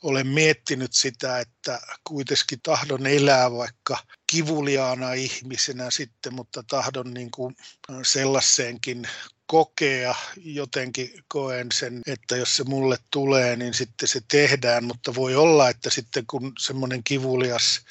olen 0.04 0.28
miettinyt 0.28 0.94
sitä, 0.94 1.40
että 1.40 1.80
kuitenkin 2.04 2.62
tahdon 2.64 3.08
elää 3.08 3.52
vaikka 3.52 3.98
kivuliaana 4.28 5.14
ihmisenä 5.14 5.92
sitten, 5.92 6.36
mutta 6.36 6.64
tahdon 6.64 7.14
niin 7.14 7.32
kuin 7.32 7.56
sellaiseenkin 8.04 9.08
kokea, 9.46 10.16
jotenkin 10.38 11.12
koen 11.28 11.68
sen, 11.74 12.02
että 12.08 12.38
jos 12.38 12.58
se 12.58 12.64
mulle 12.64 12.98
tulee, 13.12 13.56
niin 13.56 13.74
sitten 13.74 14.08
se 14.08 14.22
tehdään, 14.28 14.84
mutta 14.84 15.16
voi 15.16 15.36
olla, 15.36 15.70
että 15.70 15.90
sitten 15.90 16.24
kun 16.28 16.54
semmoinen 16.60 17.04
kivulias 17.04 17.82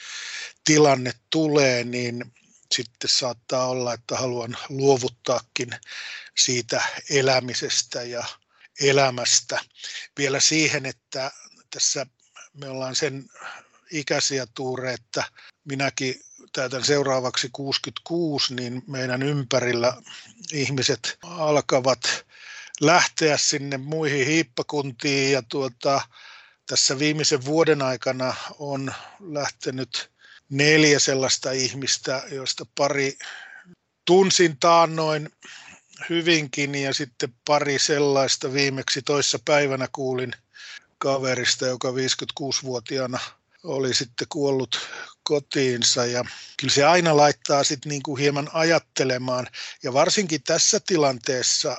tilanne 0.64 1.12
tulee, 1.30 1.84
niin 1.84 2.32
sitten 2.72 3.10
saattaa 3.10 3.66
olla, 3.66 3.94
että 3.94 4.16
haluan 4.16 4.56
luovuttaakin 4.68 5.70
siitä 6.38 6.82
elämisestä 7.10 8.02
ja 8.02 8.24
elämästä. 8.80 9.60
Vielä 10.18 10.40
siihen, 10.40 10.86
että 10.86 11.30
tässä 11.70 12.06
me 12.54 12.68
ollaan 12.68 12.96
sen 12.96 13.24
ikäisiä 13.90 14.46
tuure, 14.54 14.92
että 14.92 15.24
minäkin 15.64 16.20
täytän 16.52 16.84
seuraavaksi 16.84 17.48
66, 17.52 18.54
niin 18.54 18.82
meidän 18.86 19.22
ympärillä 19.22 20.02
ihmiset 20.52 21.18
alkavat 21.22 22.26
lähteä 22.80 23.36
sinne 23.36 23.76
muihin 23.76 24.26
hiippakuntiin 24.26 25.32
ja 25.32 25.42
tuota, 25.42 26.00
tässä 26.66 26.98
viimeisen 26.98 27.44
vuoden 27.44 27.82
aikana 27.82 28.34
on 28.58 28.94
lähtenyt 29.20 30.10
neljä 30.50 30.98
sellaista 30.98 31.52
ihmistä, 31.52 32.22
joista 32.30 32.66
pari 32.74 33.18
tunsin 34.04 34.56
taannoin 34.58 35.30
hyvinkin 36.08 36.74
ja 36.74 36.94
sitten 36.94 37.34
pari 37.46 37.78
sellaista 37.78 38.52
viimeksi 38.52 39.02
toissa 39.02 39.38
päivänä 39.44 39.88
kuulin 39.92 40.32
kaverista, 40.98 41.66
joka 41.66 41.88
56-vuotiaana 41.90 43.18
oli 43.62 43.94
sitten 43.94 44.26
kuollut 44.28 44.80
kotiinsa. 45.22 46.06
Ja 46.06 46.24
kyllä 46.60 46.72
se 46.72 46.84
aina 46.84 47.16
laittaa 47.16 47.64
sitten 47.64 47.90
niin 47.90 48.02
kuin 48.02 48.20
hieman 48.20 48.48
ajattelemaan. 48.52 49.46
Ja 49.82 49.92
varsinkin 49.92 50.42
tässä 50.42 50.80
tilanteessa, 50.86 51.76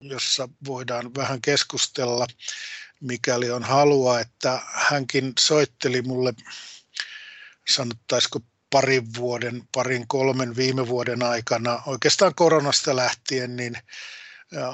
jossa 0.00 0.48
voidaan 0.66 1.14
vähän 1.14 1.42
keskustella, 1.42 2.26
mikäli 3.00 3.50
on 3.50 3.62
halua, 3.62 4.20
että 4.20 4.60
hänkin 4.74 5.32
soitteli 5.38 6.02
mulle, 6.02 6.34
sanottaisiko 7.68 8.40
parin 8.70 9.14
vuoden, 9.14 9.62
parin 9.74 10.08
kolmen 10.08 10.56
viime 10.56 10.88
vuoden 10.88 11.22
aikana, 11.22 11.82
oikeastaan 11.86 12.34
koronasta 12.34 12.96
lähtien, 12.96 13.56
niin 13.56 13.76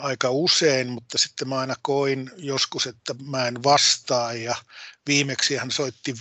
aika 0.02 0.30
usein, 0.30 0.88
mutta 0.88 1.18
sitten 1.18 1.48
mä 1.48 1.59
aina 1.59 1.74
koin 1.83 2.30
joskus, 2.37 2.87
että 2.87 3.14
mä 3.26 3.46
en 3.48 3.62
vastaa. 3.62 4.33
Ja 4.33 4.54
viimeksi 5.07 5.57
hän 5.57 5.70
soitti 5.70 6.14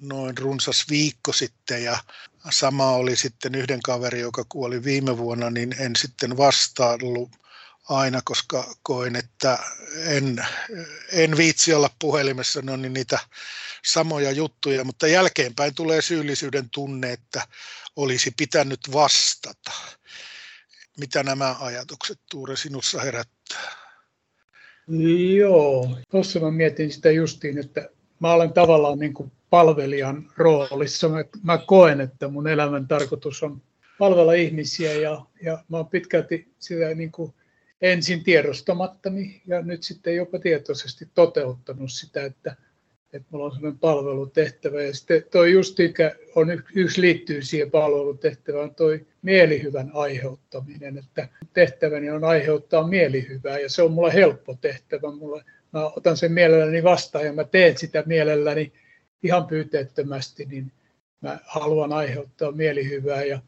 noin 0.00 0.38
runsas 0.38 0.84
viikko 0.90 1.32
sitten 1.32 1.84
ja 1.84 1.98
sama 2.50 2.90
oli 2.90 3.16
sitten 3.16 3.54
yhden 3.54 3.82
kaveri, 3.82 4.20
joka 4.20 4.44
kuoli 4.48 4.84
viime 4.84 5.18
vuonna, 5.18 5.50
niin 5.50 5.74
en 5.78 5.96
sitten 5.96 6.36
vastaillut 6.36 7.30
aina, 7.88 8.20
koska 8.24 8.74
koin, 8.82 9.16
että 9.16 9.58
en, 9.96 10.46
en 11.12 11.36
viitsi 11.36 11.74
olla 11.74 11.90
puhelimessa, 11.98 12.62
no 12.62 12.76
niin 12.76 12.92
niitä 12.92 13.18
samoja 13.84 14.30
juttuja, 14.30 14.84
mutta 14.84 15.06
jälkeenpäin 15.06 15.74
tulee 15.74 16.02
syyllisyyden 16.02 16.70
tunne, 16.70 17.12
että 17.12 17.42
olisi 17.96 18.30
pitänyt 18.36 18.80
vastata. 18.92 19.72
Mitä 20.98 21.22
nämä 21.22 21.56
ajatukset 21.60 22.18
Tuure 22.30 22.56
sinussa 22.56 23.00
herättää? 23.00 23.88
Joo, 25.36 25.98
tuossa 26.10 26.40
mä 26.40 26.50
mietin 26.50 26.92
sitä 26.92 27.10
justiin, 27.10 27.58
että 27.58 27.88
mä 28.20 28.32
olen 28.32 28.52
tavallaan 28.52 28.98
niin 28.98 29.14
kuin 29.14 29.32
palvelijan 29.50 30.32
roolissa. 30.36 31.08
Mä, 31.08 31.24
mä 31.42 31.58
koen, 31.58 32.00
että 32.00 32.28
mun 32.28 32.48
elämän 32.48 32.88
tarkoitus 32.88 33.42
on 33.42 33.62
palvella 33.98 34.32
ihmisiä 34.32 34.92
ja, 34.92 35.26
ja 35.42 35.64
mä 35.68 35.76
oon 35.76 35.88
pitkälti 35.88 36.48
sitä 36.58 36.94
niin 36.94 37.12
kuin 37.12 37.34
ensin 37.82 38.24
tiedostamattani 38.24 39.42
ja 39.46 39.62
nyt 39.62 39.82
sitten 39.82 40.16
jopa 40.16 40.38
tietoisesti 40.38 41.08
toteuttanut 41.14 41.92
sitä, 41.92 42.24
että, 42.24 42.56
että 43.12 43.28
mulla 43.30 43.44
on 43.44 43.52
sellainen 43.52 43.78
palvelutehtävä. 43.78 44.82
Ja 44.82 44.94
sitten 44.94 45.22
toi 45.30 45.52
just 45.52 45.78
mikä 45.78 46.16
on 46.34 46.62
yksi 46.74 47.00
liittyy 47.00 47.42
siihen 47.42 47.70
palvelutehtävään, 47.70 48.74
toi 48.74 49.06
mielihyvän 49.22 49.90
aiheuttaminen, 49.94 50.98
että 50.98 51.28
tehtäväni 51.52 52.10
on 52.10 52.24
aiheuttaa 52.24 52.88
mielihyvää 52.88 53.58
ja 53.58 53.70
se 53.70 53.82
on 53.82 53.92
mulle 53.92 54.12
helppo 54.12 54.58
tehtävä. 54.60 55.10
Mulle, 55.10 55.44
mä 55.72 55.86
otan 55.86 56.16
sen 56.16 56.32
mielelläni 56.32 56.82
vastaan 56.82 57.24
ja 57.24 57.32
mä 57.32 57.44
teen 57.44 57.78
sitä 57.78 58.02
mielelläni 58.06 58.72
ihan 59.22 59.46
pyyteettömästi, 59.46 60.44
niin 60.44 60.72
mä 61.20 61.38
haluan 61.44 61.92
aiheuttaa 61.92 62.52
mielihyvää 62.52 63.24
ja, 63.24 63.40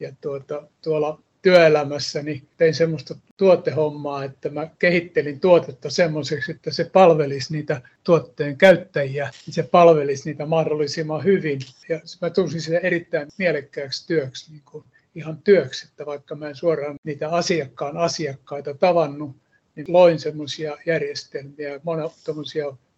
ja 0.00 0.12
tuota, 0.20 0.68
tuolla 0.82 1.22
työelämässä 1.42 2.22
niin 2.22 2.48
tein 2.56 2.74
semmoista 2.74 3.14
tuotehommaa, 3.36 4.24
että 4.24 4.48
mä 4.48 4.68
kehittelin 4.78 5.40
tuotetta 5.40 5.90
semmoiseksi, 5.90 6.52
että 6.52 6.70
se 6.70 6.84
palvelisi 6.84 7.52
niitä 7.52 7.80
tuotteen 8.04 8.58
käyttäjiä, 8.58 9.30
niin 9.46 9.54
se 9.54 9.62
palvelisi 9.62 10.30
niitä 10.30 10.46
mahdollisimman 10.46 11.24
hyvin. 11.24 11.60
Ja 11.88 12.00
mä 12.20 12.30
tunsin 12.30 12.60
sitä 12.60 12.78
erittäin 12.78 13.28
mielekkääksi 13.38 14.06
työksi, 14.06 14.52
niin 14.52 14.62
kuin 14.64 14.84
ihan 15.14 15.38
työksi, 15.42 15.86
että 15.86 16.06
vaikka 16.06 16.34
mä 16.34 16.48
en 16.48 16.56
suoraan 16.56 16.96
niitä 17.04 17.28
asiakkaan 17.28 17.96
asiakkaita 17.96 18.74
tavannut, 18.74 19.36
niin 19.76 19.86
loin 19.88 20.18
semmoisia 20.18 20.76
järjestelmiä, 20.86 21.80
monia 21.82 22.10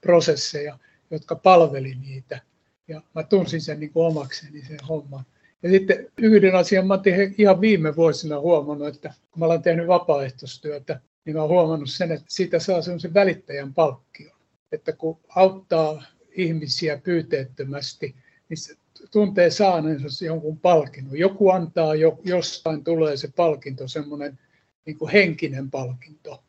prosesseja, 0.01 0.79
jotka 1.11 1.35
palveli 1.35 1.95
niitä. 1.95 2.41
Ja 2.89 3.03
mä 3.15 3.23
tunsin 3.23 3.61
sen 3.61 3.81
niin 3.81 3.93
kuin 3.93 4.07
omakseni 4.07 4.63
sen 4.63 4.79
homman. 4.89 5.25
Ja 5.65 5.71
sitten 5.71 6.07
yhden 6.19 6.55
asian 6.55 6.87
mä 6.87 6.95
oon 6.95 7.03
ihan 7.39 7.61
viime 7.61 7.97
vuosina 7.97 8.41
huomannut, 8.41 8.89
että 8.89 9.15
kun 9.31 9.41
mä 9.41 9.47
olen 9.47 9.63
tehnyt 9.63 9.87
vapaaehtoistyötä, 9.87 11.01
niin 11.25 11.37
mä 11.37 11.43
oon 11.43 11.51
huomannut 11.51 11.91
sen, 11.91 12.13
että 12.13 12.27
siitä 12.29 12.59
saa 12.59 12.83
semmoisen 12.83 13.15
välittäjän 13.15 13.75
palkkion. 13.75 14.37
Että 14.73 14.93
kun 14.93 15.21
auttaa 15.29 16.05
ihmisiä 16.31 16.99
pyyteettömästi, 16.99 18.15
niin 18.49 18.57
se 18.57 18.75
tuntee 19.11 19.51
saaneensa 19.51 20.25
jonkun 20.25 20.59
palkinnon. 20.59 21.19
Joku 21.19 21.51
antaa, 21.51 21.95
jo, 21.95 22.21
jostain 22.25 22.85
tulee 22.85 23.17
se 23.17 23.29
palkinto, 23.37 23.89
semmoinen 23.89 24.39
niin 24.87 24.99
kuin 24.99 25.13
henkinen 25.13 25.71
palkinto. 25.71 26.45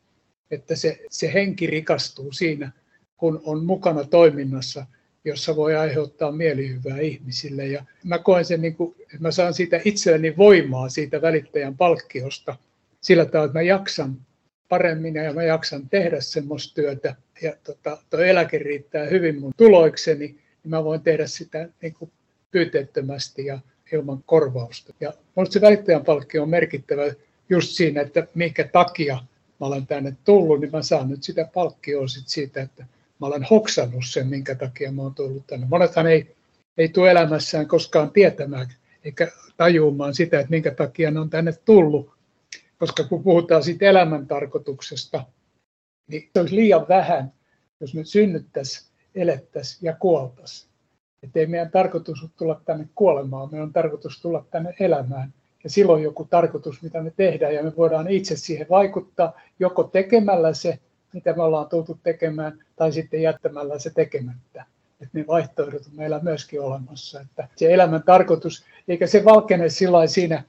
Että 0.50 0.76
se, 0.76 1.04
se 1.10 1.32
henki 1.32 1.66
rikastuu 1.66 2.32
siinä, 2.32 2.72
kun 3.16 3.40
on 3.44 3.64
mukana 3.64 4.04
toiminnassa, 4.04 4.86
jossa 5.26 5.56
voi 5.56 5.76
aiheuttaa 5.76 6.32
mielihyvää 6.32 6.98
ihmisille. 7.00 7.66
Ja 7.66 7.84
mä 8.04 8.18
koen 8.18 8.44
sen, 8.44 8.60
niin 8.60 8.76
kuin, 8.76 8.94
että 9.00 9.16
mä 9.20 9.30
saan 9.30 9.54
siitä 9.54 9.80
itselleni 9.84 10.36
voimaa 10.36 10.88
siitä 10.88 11.22
välittäjän 11.22 11.76
palkkiosta 11.76 12.56
sillä 13.00 13.24
tavalla, 13.24 13.46
että 13.46 13.58
mä 13.58 13.62
jaksan 13.62 14.16
paremmin 14.68 15.14
ja 15.14 15.32
mä 15.32 15.42
jaksan 15.42 15.88
tehdä 15.88 16.20
semmoista 16.20 16.74
työtä. 16.74 17.14
Ja 17.42 17.56
tota, 17.64 17.98
tuo 18.10 18.20
eläke 18.20 18.58
riittää 18.58 19.04
hyvin 19.04 19.40
mun 19.40 19.52
tuloikseni, 19.56 20.26
niin 20.26 20.40
mä 20.64 20.84
voin 20.84 21.00
tehdä 21.00 21.26
sitä 21.26 21.68
niin 21.82 21.94
kuin 21.94 22.10
pyyteettömästi 22.50 23.46
ja 23.46 23.58
ilman 23.92 24.22
korvausta. 24.26 24.94
Ja 25.00 25.12
minusta 25.36 25.52
se 25.52 25.60
välittäjän 25.60 26.04
palkkio 26.04 26.42
on 26.42 26.48
merkittävä 26.48 27.02
just 27.48 27.70
siinä, 27.70 28.00
että 28.00 28.26
minkä 28.34 28.64
takia 28.64 29.18
mä 29.60 29.66
olen 29.66 29.86
tänne 29.86 30.16
tullut, 30.24 30.60
niin 30.60 30.70
mä 30.72 30.82
saan 30.82 31.08
nyt 31.08 31.22
sitä 31.22 31.48
palkkioa 31.54 32.08
sit 32.08 32.28
siitä, 32.28 32.62
että 32.62 32.86
mä 33.20 33.26
olen 33.26 33.46
hoksannut 33.50 34.04
sen, 34.06 34.26
minkä 34.26 34.54
takia 34.54 34.92
mä 34.92 35.02
oon 35.02 35.14
tullut 35.14 35.46
tänne. 35.46 35.66
Monethan 35.70 36.06
ei, 36.06 36.36
ei 36.78 36.88
tule 36.88 37.10
elämässään 37.10 37.68
koskaan 37.68 38.10
tietämään 38.10 38.66
eikä 39.04 39.32
tajumaan 39.56 40.14
sitä, 40.14 40.40
että 40.40 40.50
minkä 40.50 40.70
takia 40.70 41.10
ne 41.10 41.20
on 41.20 41.30
tänne 41.30 41.52
tullut. 41.64 42.16
Koska 42.78 43.04
kun 43.04 43.22
puhutaan 43.22 43.62
siitä 43.62 43.86
elämän 43.86 44.26
tarkoituksesta, 44.26 45.24
niin 46.10 46.30
se 46.32 46.40
olisi 46.40 46.54
liian 46.54 46.86
vähän, 46.88 47.32
jos 47.80 47.94
me 47.94 48.04
synnyttäisiin, 48.04 48.90
elettäisiin 49.14 49.86
ja 49.86 49.96
kuoltaisiin. 49.96 50.70
Että 51.22 51.40
ei 51.40 51.46
meidän 51.46 51.70
tarkoitus 51.70 52.22
ole 52.22 52.30
tulla 52.36 52.60
tänne 52.64 52.88
kuolemaan, 52.94 53.48
meidän 53.50 53.66
on 53.66 53.72
tarkoitus 53.72 54.20
tulla 54.20 54.44
tänne 54.50 54.74
elämään. 54.80 55.34
Ja 55.64 55.70
silloin 55.70 56.02
joku 56.02 56.24
tarkoitus, 56.24 56.82
mitä 56.82 57.02
me 57.02 57.12
tehdään, 57.16 57.54
ja 57.54 57.62
me 57.62 57.76
voidaan 57.76 58.08
itse 58.08 58.36
siihen 58.36 58.66
vaikuttaa, 58.70 59.40
joko 59.58 59.84
tekemällä 59.84 60.54
se 60.54 60.78
mitä 61.16 61.32
me 61.32 61.42
ollaan 61.42 61.68
tultu 61.68 61.98
tekemään, 62.02 62.58
tai 62.76 62.92
sitten 62.92 63.22
jättämällä 63.22 63.78
se 63.78 63.90
tekemättä. 63.90 64.64
Että 65.00 65.18
ne 65.18 65.26
vaihtoehdot 65.26 65.86
on 65.86 65.96
meillä 65.96 66.20
myöskin 66.22 66.60
olemassa. 66.60 67.20
Että 67.20 67.48
se 67.56 67.74
elämän 67.74 68.02
tarkoitus, 68.02 68.64
eikä 68.88 69.06
se 69.06 69.24
valkene 69.24 69.68
sillä 69.68 70.06
siinä 70.06 70.42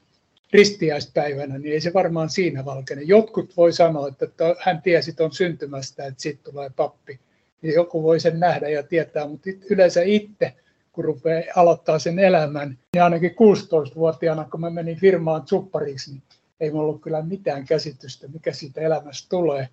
ristiäispäivänä, 0.52 1.58
niin 1.58 1.72
ei 1.72 1.80
se 1.80 1.94
varmaan 1.94 2.30
siinä 2.30 2.64
valkene. 2.64 3.02
Jotkut 3.02 3.56
voi 3.56 3.72
sanoa, 3.72 4.08
että 4.08 4.26
hän 4.60 4.82
tiesi 4.82 5.12
tuon 5.12 5.32
syntymästä, 5.32 6.06
että 6.06 6.22
siitä 6.22 6.40
tulee 6.50 6.70
pappi. 6.76 7.20
Ja 7.62 7.72
joku 7.72 8.02
voi 8.02 8.20
sen 8.20 8.40
nähdä 8.40 8.68
ja 8.68 8.82
tietää, 8.82 9.26
mutta 9.26 9.50
yleensä 9.70 10.02
itse, 10.02 10.54
kun 10.92 11.04
rupeaa 11.04 11.42
aloittaa 11.56 11.98
sen 11.98 12.18
elämän. 12.18 12.78
Ja 12.96 13.04
ainakin 13.04 13.30
16-vuotiaana, 13.30 14.48
kun 14.50 14.60
mä 14.60 14.70
menin 14.70 15.00
firmaan 15.00 15.42
suppariksi, 15.46 16.10
niin 16.10 16.22
ei 16.60 16.70
mulla 16.70 16.82
ollut 16.82 17.02
kyllä 17.02 17.22
mitään 17.22 17.66
käsitystä, 17.66 18.28
mikä 18.28 18.52
siitä 18.52 18.80
elämästä 18.80 19.26
tulee. 19.28 19.68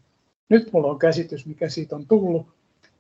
Nyt 0.49 0.73
mulla 0.73 0.87
on 0.87 0.99
käsitys, 0.99 1.45
mikä 1.45 1.69
siitä 1.69 1.95
on 1.95 2.07
tullut. 2.07 2.47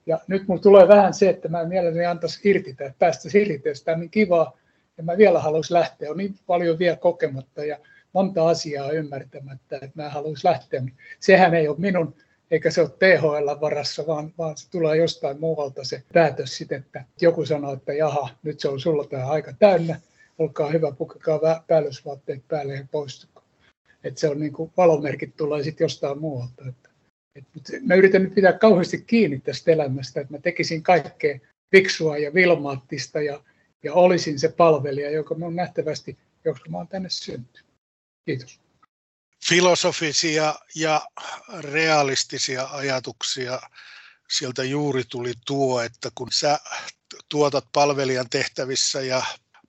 Ja 0.05 0.19
nyt 0.27 0.47
mulla 0.47 0.61
tulee 0.61 0.87
vähän 0.87 1.13
se, 1.13 1.29
että 1.29 1.49
mä 1.49 1.65
mielelläni 1.65 2.05
antaisi 2.05 2.49
irti 2.49 2.73
tai 2.73 2.91
päästä 2.99 3.29
irti, 3.33 3.69
tämä 3.85 3.93
on 3.93 3.99
niin 3.99 4.09
kivaa. 4.09 4.57
Ja 4.97 5.03
mä 5.03 5.17
vielä 5.17 5.39
haluaisin 5.39 5.73
lähteä, 5.73 6.11
on 6.11 6.17
niin 6.17 6.35
paljon 6.47 6.79
vielä 6.79 6.95
kokematta 6.95 7.65
ja 7.65 7.79
monta 8.13 8.49
asiaa 8.49 8.91
ymmärtämättä, 8.91 9.75
että 9.75 9.91
mä 10.03 10.09
haluaisin 10.09 10.49
lähteä. 10.49 10.83
Sehän 11.19 11.53
ei 11.53 11.67
ole 11.67 11.77
minun, 11.79 12.15
eikä 12.51 12.71
se 12.71 12.81
ole 12.81 12.89
THL 12.89 13.61
varassa, 13.61 14.07
vaan, 14.07 14.33
vaan 14.37 14.57
se 14.57 14.69
tulee 14.69 14.97
jostain 14.97 15.39
muualta 15.39 15.83
se 15.83 16.03
päätös 16.13 16.57
sitten, 16.57 16.79
että 16.79 17.03
joku 17.21 17.45
sanoo, 17.45 17.73
että 17.73 17.93
jaha, 17.93 18.29
nyt 18.43 18.59
se 18.59 18.69
on 18.69 18.79
sulla 18.79 19.03
tämä 19.03 19.25
aika 19.25 19.53
täynnä, 19.59 19.99
olkaa 20.39 20.69
hyvä, 20.69 20.91
pukekaa 20.91 21.63
päällysvaatteet 21.67 22.47
päälle 22.47 22.73
ja 22.75 22.85
poistukaa. 22.91 23.43
Että 24.03 24.19
se 24.19 24.29
on 24.29 24.39
niin 24.39 24.53
kuin 24.53 24.71
valomerkit 24.77 25.35
tulee 25.37 25.63
sitten 25.63 25.85
jostain 25.85 26.19
muualta. 26.19 26.63
Että, 26.69 26.89
että 27.35 27.73
mä 27.81 27.95
yritän 27.95 28.23
nyt 28.23 28.35
pitää 28.35 28.53
kauheasti 28.53 29.01
kiinni 29.01 29.39
tästä 29.39 29.71
elämästä, 29.71 30.21
että 30.21 30.33
mä 30.33 30.39
tekisin 30.39 30.83
kaikkea 30.83 31.39
fiksua 31.71 32.17
ja 32.17 32.33
vilmaattista 32.33 33.21
ja, 33.21 33.43
ja 33.83 33.93
olisin 33.93 34.39
se 34.39 34.49
palvelija, 34.49 35.11
joka 35.11 35.35
on 35.41 35.55
nähtävästi, 35.55 36.17
koska 36.43 36.69
mä 36.69 36.77
oon 36.77 36.87
tänne 36.87 37.09
syntynyt. 37.09 37.65
Kiitos. 38.25 38.59
Filosofisia 39.49 40.55
ja 40.75 41.05
realistisia 41.59 42.67
ajatuksia 42.71 43.59
sieltä 44.29 44.63
juuri 44.63 45.03
tuli 45.09 45.33
tuo, 45.45 45.81
että 45.81 46.09
kun 46.15 46.31
sä 46.31 46.59
tuotat 47.29 47.65
palvelijan 47.73 48.29
tehtävissä 48.29 49.01
ja 49.01 49.23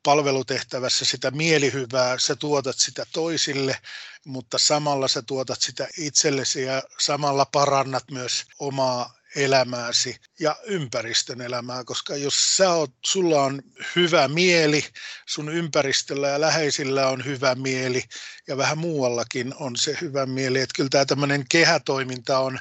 palvelutehtävässä 0.06 1.04
sitä 1.04 1.30
mielihyvää, 1.30 2.18
sä 2.18 2.36
tuotat 2.36 2.78
sitä 2.78 3.06
toisille, 3.12 3.78
mutta 4.24 4.58
samalla 4.58 5.08
sä 5.08 5.22
tuotat 5.22 5.60
sitä 5.60 5.88
itsellesi 5.98 6.62
ja 6.62 6.82
samalla 6.98 7.46
parannat 7.52 8.04
myös 8.10 8.44
omaa 8.58 9.14
elämääsi 9.36 10.16
ja 10.40 10.56
ympäristön 10.64 11.40
elämää, 11.40 11.84
koska 11.84 12.16
jos 12.16 12.56
sä 12.56 12.70
oot, 12.70 12.90
sulla 13.06 13.42
on 13.42 13.62
hyvä 13.96 14.28
mieli, 14.28 14.84
sun 15.26 15.48
ympäristöllä 15.48 16.28
ja 16.28 16.40
läheisillä 16.40 17.08
on 17.08 17.24
hyvä 17.24 17.54
mieli 17.54 18.02
ja 18.48 18.56
vähän 18.56 18.78
muuallakin 18.78 19.54
on 19.58 19.76
se 19.76 19.98
hyvä 20.00 20.26
mieli, 20.26 20.60
että 20.60 20.76
kyllä 20.76 20.90
tämä 20.90 21.04
tämmöinen 21.04 21.44
kehätoiminta 21.48 22.38
on, 22.38 22.58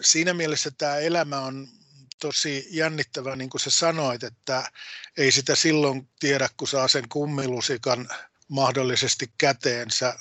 siinä 0.00 0.34
mielessä 0.34 0.70
tämä 0.78 0.96
elämä 0.96 1.40
on 1.40 1.77
tosi 2.18 2.66
jännittävä, 2.70 3.36
niin 3.36 3.50
kuin 3.50 3.60
sä 3.60 3.70
sanoit, 3.70 4.22
että 4.22 4.70
ei 5.16 5.32
sitä 5.32 5.54
silloin 5.54 6.08
tiedä, 6.20 6.48
kun 6.56 6.68
saa 6.68 6.88
sen 6.88 7.08
kummilusikan 7.08 8.08
mahdollisesti 8.48 9.32
käteensä 9.38 10.18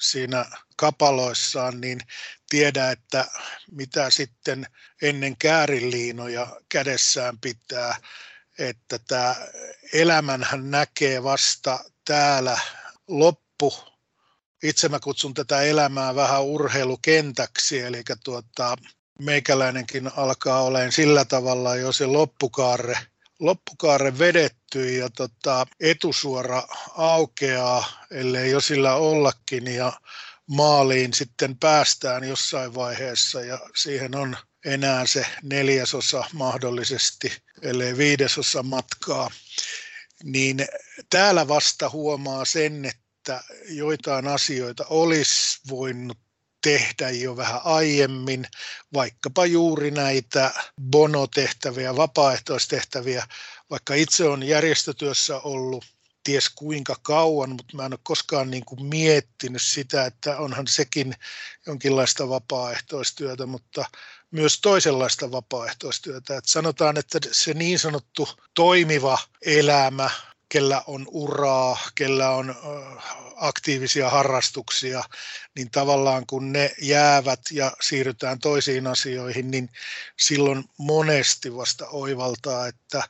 siinä 0.00 0.44
kapaloissaan, 0.76 1.80
niin 1.80 2.00
tiedä, 2.48 2.90
että 2.90 3.26
mitä 3.70 4.10
sitten 4.10 4.66
ennen 5.02 5.36
käärinliinoja 5.36 6.60
kädessään 6.68 7.38
pitää, 7.38 7.96
että 8.58 8.98
tämä 8.98 9.36
elämänhän 9.92 10.70
näkee 10.70 11.22
vasta 11.22 11.84
täällä 12.04 12.58
loppu. 13.08 13.74
Itse 14.62 14.88
mä 14.88 15.00
kutsun 15.00 15.34
tätä 15.34 15.62
elämää 15.62 16.14
vähän 16.14 16.42
urheilukentäksi, 16.42 17.80
eli 17.80 18.02
tuota, 18.24 18.76
meikäläinenkin 19.20 20.10
alkaa 20.16 20.62
olemaan 20.62 20.92
sillä 20.92 21.24
tavalla 21.24 21.76
jo 21.76 21.92
se 21.92 22.06
loppukaarre, 22.06 22.98
loppukaarre 23.38 24.18
vedetty 24.18 24.92
ja 24.96 25.10
tota, 25.10 25.66
etusuora 25.80 26.62
aukeaa, 26.96 28.04
ellei 28.10 28.50
jo 28.50 28.60
sillä 28.60 28.94
ollakin 28.94 29.74
ja 29.74 29.92
maaliin 30.46 31.14
sitten 31.14 31.58
päästään 31.58 32.28
jossain 32.28 32.74
vaiheessa 32.74 33.40
ja 33.40 33.58
siihen 33.76 34.16
on 34.16 34.36
enää 34.64 35.06
se 35.06 35.26
neljäsosa 35.42 36.24
mahdollisesti, 36.32 37.32
ellei 37.62 37.96
viidesosa 37.96 38.62
matkaa, 38.62 39.30
niin 40.24 40.66
täällä 41.10 41.48
vasta 41.48 41.90
huomaa 41.90 42.44
sen, 42.44 42.84
että 42.84 43.44
joitain 43.68 44.28
asioita 44.28 44.84
olisi 44.88 45.60
voinut 45.68 46.18
tehdä 46.62 47.10
jo 47.10 47.36
vähän 47.36 47.60
aiemmin, 47.64 48.46
vaikkapa 48.92 49.46
juuri 49.46 49.90
näitä 49.90 50.50
bonotehtäviä, 50.90 51.96
vapaaehtoistehtäviä, 51.96 53.26
vaikka 53.70 53.94
itse 53.94 54.28
on 54.28 54.42
järjestötyössä 54.42 55.38
ollut 55.38 55.84
ties 56.24 56.50
kuinka 56.50 56.96
kauan, 57.02 57.50
mutta 57.50 57.76
mä 57.76 57.86
en 57.86 57.92
ole 57.92 58.00
koskaan 58.02 58.50
niin 58.50 58.64
kuin 58.64 58.84
miettinyt 58.84 59.62
sitä, 59.62 60.06
että 60.06 60.38
onhan 60.38 60.66
sekin 60.66 61.14
jonkinlaista 61.66 62.28
vapaaehtoistyötä, 62.28 63.46
mutta 63.46 63.84
myös 64.30 64.60
toisenlaista 64.60 65.30
vapaaehtoistyötä. 65.30 66.36
Että 66.36 66.50
sanotaan, 66.50 66.96
että 66.96 67.18
se 67.32 67.54
niin 67.54 67.78
sanottu 67.78 68.28
toimiva 68.54 69.18
elämä, 69.42 70.10
kellä 70.50 70.82
on 70.86 71.06
uraa, 71.10 71.78
kellä 71.94 72.30
on 72.30 72.54
aktiivisia 73.36 74.10
harrastuksia, 74.10 75.04
niin 75.56 75.70
tavallaan 75.70 76.26
kun 76.26 76.52
ne 76.52 76.70
jäävät 76.82 77.40
ja 77.50 77.72
siirrytään 77.80 78.38
toisiin 78.38 78.86
asioihin, 78.86 79.50
niin 79.50 79.70
silloin 80.18 80.64
monesti 80.78 81.56
vasta 81.56 81.88
oivaltaa, 81.88 82.66
että 82.66 83.02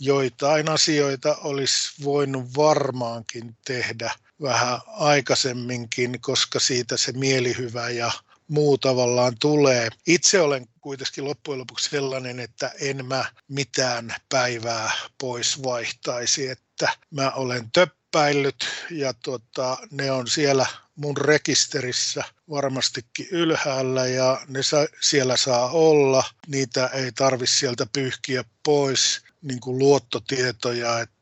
joitain 0.00 0.68
asioita 0.68 1.36
olisi 1.36 2.04
voinut 2.04 2.56
varmaankin 2.56 3.56
tehdä 3.64 4.10
vähän 4.42 4.80
aikaisemminkin, 4.86 6.20
koska 6.20 6.60
siitä 6.60 6.96
se 6.96 7.12
mielihyvä 7.12 7.90
ja 7.90 8.12
muu 8.52 8.78
tavallaan 8.78 9.36
tulee. 9.40 9.88
Itse 10.06 10.40
olen 10.40 10.66
kuitenkin 10.80 11.24
loppujen 11.24 11.58
lopuksi 11.58 11.90
sellainen, 11.90 12.40
että 12.40 12.70
en 12.80 13.06
mä 13.06 13.24
mitään 13.48 14.14
päivää 14.28 14.92
pois 15.18 15.62
vaihtaisi, 15.62 16.48
että 16.48 16.88
mä 17.10 17.30
olen 17.30 17.70
töppäillyt 17.72 18.64
ja 18.90 19.14
tota, 19.14 19.78
ne 19.90 20.10
on 20.10 20.26
siellä 20.28 20.66
mun 20.96 21.16
rekisterissä 21.16 22.24
varmastikin 22.50 23.26
ylhäällä 23.30 24.06
ja 24.06 24.40
ne 24.48 24.62
sa- 24.62 24.88
siellä 25.00 25.36
saa 25.36 25.70
olla. 25.70 26.24
Niitä 26.46 26.86
ei 26.86 27.12
tarvi 27.12 27.46
sieltä 27.46 27.86
pyyhkiä 27.92 28.44
pois 28.64 29.20
niin 29.42 29.60
kuin 29.60 29.78
luottotietoja, 29.78 31.00
että 31.00 31.21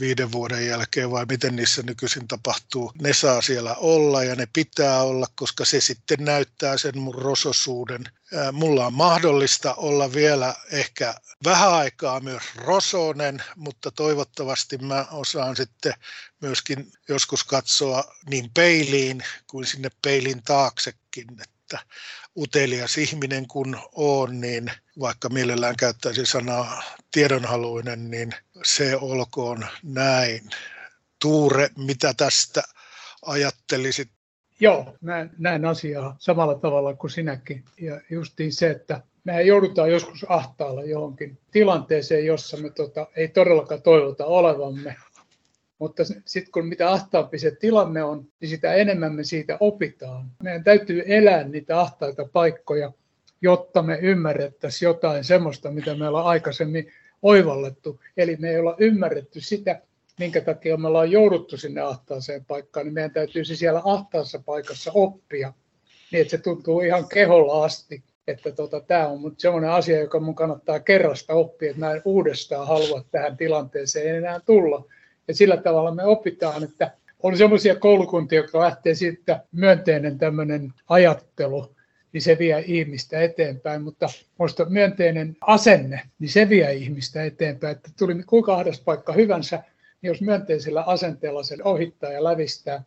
viiden 0.00 0.32
vuoden 0.32 0.66
jälkeen 0.66 1.10
vai 1.10 1.26
miten 1.28 1.56
niissä 1.56 1.82
nykyisin 1.82 2.28
tapahtuu, 2.28 2.92
ne 3.02 3.12
saa 3.12 3.42
siellä 3.42 3.74
olla 3.74 4.24
ja 4.24 4.34
ne 4.34 4.48
pitää 4.52 5.02
olla, 5.02 5.26
koska 5.34 5.64
se 5.64 5.80
sitten 5.80 6.24
näyttää 6.24 6.78
sen 6.78 6.98
mun 6.98 7.14
rososuuden. 7.14 8.04
Mulla 8.52 8.86
on 8.86 8.94
mahdollista 8.94 9.74
olla 9.74 10.12
vielä 10.12 10.54
ehkä 10.70 11.14
vähän 11.44 11.72
aikaa 11.72 12.20
myös 12.20 12.42
rosonen, 12.56 13.42
mutta 13.56 13.90
toivottavasti 13.90 14.78
mä 14.78 15.06
osaan 15.10 15.56
sitten 15.56 15.94
myöskin 16.40 16.92
joskus 17.08 17.44
katsoa 17.44 18.04
niin 18.30 18.50
peiliin 18.54 19.24
kuin 19.46 19.66
sinne 19.66 19.88
peilin 20.02 20.42
taaksekin, 20.42 21.26
että 21.42 21.78
utelias 22.36 22.98
ihminen 22.98 23.48
kun 23.48 23.78
on, 23.92 24.40
niin 24.40 24.72
vaikka 25.00 25.28
mielellään 25.28 25.76
käyttäisi 25.76 26.26
sanaa 26.26 26.82
tiedonhaluinen, 27.10 28.10
niin 28.10 28.34
se 28.64 28.96
olkoon 28.96 29.66
näin. 29.82 30.50
Tuure, 31.20 31.68
mitä 31.78 32.14
tästä 32.16 32.62
ajattelisit? 33.26 34.08
Joo, 34.60 34.96
näin, 35.00 35.30
näin 35.38 35.64
asiaa 35.64 36.16
samalla 36.18 36.54
tavalla 36.54 36.94
kuin 36.94 37.10
sinäkin. 37.10 37.64
Ja 37.80 38.00
justiin 38.10 38.52
se, 38.52 38.70
että 38.70 39.02
me 39.24 39.42
joudutaan 39.42 39.90
joskus 39.90 40.26
ahtaalla 40.28 40.82
johonkin 40.82 41.38
tilanteeseen, 41.50 42.26
jossa 42.26 42.56
me 42.56 42.70
tota, 42.70 43.06
ei 43.16 43.28
todellakaan 43.28 43.82
toivota 43.82 44.26
olevamme. 44.26 44.96
Mutta 45.78 46.02
sitten 46.04 46.52
kun 46.52 46.66
mitä 46.66 46.90
ahtaampi 46.90 47.38
se 47.38 47.50
tilanne 47.50 48.02
on, 48.02 48.28
niin 48.40 48.48
sitä 48.48 48.74
enemmän 48.74 49.14
me 49.14 49.24
siitä 49.24 49.56
opitaan. 49.60 50.30
Meidän 50.42 50.64
täytyy 50.64 51.02
elää 51.06 51.44
niitä 51.44 51.80
ahtaita 51.80 52.28
paikkoja, 52.32 52.92
jotta 53.40 53.82
me 53.82 53.98
ymmärrettäisiin 54.02 54.86
jotain 54.86 55.24
semmoista, 55.24 55.70
mitä 55.70 55.94
me 55.94 56.08
ollaan 56.08 56.26
aikaisemmin 56.26 56.92
oivallettu. 57.22 58.00
Eli 58.16 58.36
me 58.36 58.50
ei 58.50 58.58
olla 58.58 58.76
ymmärretty 58.78 59.40
sitä, 59.40 59.80
minkä 60.18 60.40
takia 60.40 60.76
me 60.76 60.88
ollaan 60.88 61.10
jouduttu 61.10 61.56
sinne 61.56 61.80
ahtaaseen 61.80 62.44
paikkaan, 62.44 62.86
niin 62.86 62.94
meidän 62.94 63.10
täytyisi 63.10 63.56
siellä 63.56 63.82
ahtaassa 63.84 64.42
paikassa 64.46 64.90
oppia, 64.94 65.52
niin 66.12 66.20
että 66.20 66.30
se 66.30 66.38
tuntuu 66.38 66.80
ihan 66.80 67.08
keholla 67.08 67.64
asti, 67.64 68.02
että 68.26 68.52
tota, 68.52 68.80
tämä 68.80 69.08
on 69.08 69.20
mutta 69.20 69.40
sellainen 69.40 69.70
asia, 69.70 70.00
joka 70.00 70.20
mun 70.20 70.34
kannattaa 70.34 70.80
kerrasta 70.80 71.34
oppia, 71.34 71.70
että 71.70 71.80
mä 71.80 71.92
en 71.92 72.02
uudestaan 72.04 72.66
halua 72.66 73.04
tähän 73.10 73.36
tilanteeseen 73.36 74.16
enää 74.16 74.40
tulla. 74.40 74.84
Ja 75.28 75.34
sillä 75.34 75.56
tavalla 75.56 75.94
me 75.94 76.04
opitaan, 76.04 76.64
että 76.64 76.90
on 77.22 77.36
sellaisia 77.36 77.76
koulukuntia, 77.76 78.38
jotka 78.38 78.60
lähtee 78.60 78.94
siitä 78.94 79.40
myönteinen 79.52 80.18
tämmöinen 80.18 80.72
ajattelu, 80.88 81.74
niin 82.12 82.22
se 82.22 82.38
vie 82.38 82.64
ihmistä 82.66 83.20
eteenpäin, 83.20 83.82
mutta 83.82 84.06
minusta 84.38 84.64
myönteinen 84.64 85.36
asenne, 85.40 86.00
niin 86.18 86.30
se 86.30 86.48
vie 86.48 86.74
ihmistä 86.74 87.24
eteenpäin, 87.24 87.76
että 87.76 87.90
tuli 87.98 88.22
kuinka 88.26 88.54
ahdas 88.54 88.80
paikka 88.80 89.12
hyvänsä, 89.12 89.62
niin 90.02 90.08
jos 90.08 90.20
myönteisellä 90.20 90.82
asenteella 90.82 91.42
sen 91.42 91.66
ohittaa 91.66 92.12
ja 92.12 92.24
lävistää, 92.24 92.84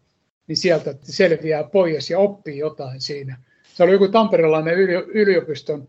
niin 0.47 0.57
sieltä 0.57 0.95
selviää 1.01 1.63
pois 1.63 2.09
ja 2.09 2.19
oppii 2.19 2.57
jotain 2.57 3.01
siinä. 3.01 3.38
Se 3.63 3.84
oli 3.84 3.91
joku 3.91 4.07
tamperelainen 4.07 4.80
yliopiston 5.13 5.88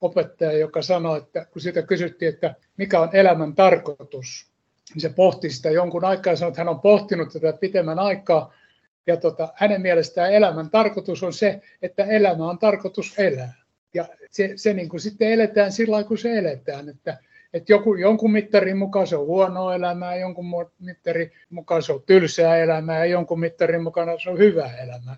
opettaja, 0.00 0.52
joka 0.52 0.82
sanoi, 0.82 1.18
että 1.18 1.44
kun 1.44 1.62
siitä 1.62 1.82
kysyttiin, 1.82 2.34
että 2.34 2.54
mikä 2.76 3.00
on 3.00 3.08
elämän 3.12 3.54
tarkoitus, 3.54 4.46
niin 4.94 5.00
se 5.00 5.08
pohti 5.08 5.50
sitä 5.50 5.70
jonkun 5.70 6.04
aikaa 6.04 6.32
ja 6.32 6.36
sanoi, 6.36 6.50
että 6.50 6.60
hän 6.60 6.68
on 6.68 6.80
pohtinut 6.80 7.32
tätä 7.32 7.52
pitemmän 7.52 7.98
aikaa. 7.98 8.54
Ja 9.06 9.16
tota, 9.16 9.48
hänen 9.54 9.82
mielestään 9.82 10.32
elämän 10.32 10.70
tarkoitus 10.70 11.22
on 11.22 11.32
se, 11.32 11.60
että 11.82 12.04
elämä 12.04 12.50
on 12.50 12.58
tarkoitus 12.58 13.18
elää. 13.18 13.52
Ja 13.94 14.08
se, 14.30 14.52
se 14.56 14.74
niin 14.74 14.88
kuin 14.88 15.00
sitten 15.00 15.32
eletään 15.32 15.72
sillä 15.72 16.04
kun 16.04 16.18
se 16.18 16.38
eletään. 16.38 16.88
Että, 16.88 17.18
että 17.54 17.72
joku, 17.72 17.94
jonkun 17.94 18.32
mittarin 18.32 18.76
mukaan 18.76 19.06
se 19.06 19.16
on 19.16 19.26
huonoa 19.26 19.74
elämää, 19.74 20.16
jonkun 20.16 20.46
mittarin 20.78 21.32
mukaan 21.50 21.82
se 21.82 21.92
on 21.92 22.02
tylsää 22.06 22.56
elämää 22.56 22.98
ja 22.98 23.04
jonkun 23.04 23.40
mittarin 23.40 23.82
mukaan 23.82 24.20
se 24.22 24.30
on 24.30 24.38
hyvää 24.38 24.76
elämää. 24.76 25.16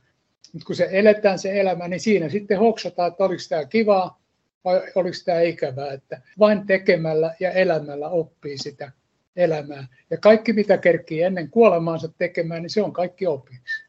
Mutta 0.53 0.67
kun 0.67 0.77
se 0.77 0.89
eletään 0.91 1.39
se 1.39 1.61
elämä, 1.61 1.89
niin 1.89 2.01
siinä 2.01 2.29
sitten 2.29 2.59
hoksataan, 2.59 3.09
että 3.09 3.25
oliko 3.25 3.43
tämä 3.49 3.65
kivaa 3.65 4.21
vai 4.65 4.83
oliko 4.95 5.17
tämä 5.25 5.41
ikävää. 5.41 5.93
Että 5.93 6.21
vain 6.39 6.67
tekemällä 6.67 7.35
ja 7.41 7.51
elämällä 7.51 8.09
oppii 8.09 8.59
sitä 8.59 8.93
elämää. 9.37 9.87
Ja 10.11 10.17
kaikki, 10.17 10.53
mitä 10.53 10.79
kerkii 10.79 11.23
ennen 11.23 11.51
kuolemaansa 11.51 12.09
tekemään, 12.19 12.63
niin 12.63 12.71
se 12.71 12.83
on 12.83 12.93
kaikki 12.93 13.27
opiksi. 13.27 13.85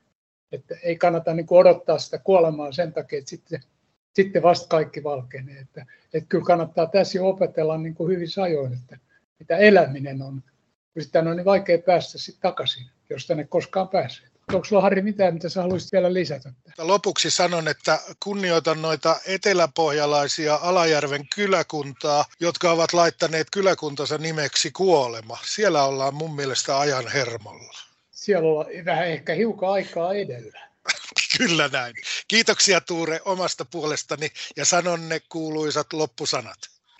Että 0.52 0.76
ei 0.84 0.96
kannata 0.96 1.34
niin 1.34 1.46
odottaa 1.50 2.00
sitä 2.00 2.18
kuolemaa 2.18 2.72
sen 2.72 2.94
takia, 2.94 3.20
että 3.20 3.30
sitten, 3.30 3.60
sitten 4.14 4.44
vasta 4.44 4.68
kaikki 4.68 5.04
valkenee. 5.04 5.60
Että, 5.60 5.86
että 6.14 6.30
kyllä 6.30 6.46
kannattaa 6.46 6.88
tässä 6.88 7.18
jo 7.18 7.30
opetella 7.30 7.78
niin 7.78 7.96
kuin 7.96 8.14
hyvin 8.14 8.28
ajoin, 8.44 8.74
että 8.74 8.98
mitä 9.40 9.58
eläminen 9.58 10.22
on. 10.22 10.44
Sitä 11.00 11.20
on 11.20 11.36
niin 11.36 11.46
vaikea 11.46 11.78
päästä 11.78 12.18
sitten 12.18 12.42
takaisin, 12.42 12.86
jos 13.10 13.28
tänne 13.28 13.44
koskaan 13.44 13.90
pääsee. 13.90 14.28
Onko 14.54 14.66
sulla 14.66 14.82
Harri 14.82 15.02
mitään, 15.02 15.34
mitä 15.34 15.50
sä 15.50 15.62
haluaisit 15.62 15.91
vielä 15.91 16.14
lisätä? 16.14 16.54
Lopuksi 16.78 17.32
sanon, 17.32 17.68
että 17.68 18.00
kunnioitan 18.24 18.82
noita 18.82 19.20
eteläpohjalaisia 19.26 20.60
Alajärven 20.62 21.28
kyläkuntaa, 21.36 22.26
jotka 22.39 22.72
ovat 22.72 22.93
laittaneet 22.93 23.47
kyläkuntansa 23.52 24.18
nimeksi 24.18 24.72
Kuolema. 24.72 25.38
Siellä 25.45 25.84
ollaan 25.84 26.16
mun 26.16 26.36
mielestä 26.36 26.80
ajan 26.80 27.08
hermolla. 27.08 27.80
Siellä 28.12 28.50
ollaan 28.50 28.68
vähän 28.86 29.08
ehkä 29.08 29.34
hiukan 29.34 29.70
aikaa 29.70 30.14
edellä. 30.14 30.60
Kyllä 31.38 31.68
näin. 31.68 31.95
Kiitoksia 32.28 32.82
Tuure 32.82 33.22
omasta 33.26 33.66
puolestani 33.66 34.32
ja 34.56 34.66
sanon 34.66 35.10
ne 35.10 35.22
kuuluisat 35.30 35.93
loppusanat. 35.93 36.60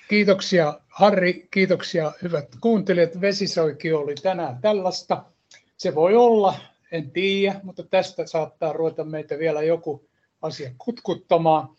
Kiitoksia 0.10 0.80
Harri, 0.88 1.47
kiitoksia 1.52 2.12
hyvät 2.22 2.47
kuuntelijat. 2.62 3.22
Vesisoiki 3.22 3.93
oli 3.93 4.16
tänään 4.16 4.62
tällaista. 4.62 5.24
Se 5.78 5.95
voi 5.95 6.16
olla, 6.16 6.60
en 6.92 7.12
tiedä, 7.12 7.60
mutta 7.64 7.84
tästä 7.84 8.26
saattaa 8.28 8.74
ruveta 8.74 9.04
meitä 9.04 9.40
vielä 9.40 9.64
joku 9.64 10.10
asia 10.42 10.72
kutkuttamaan. 10.78 11.70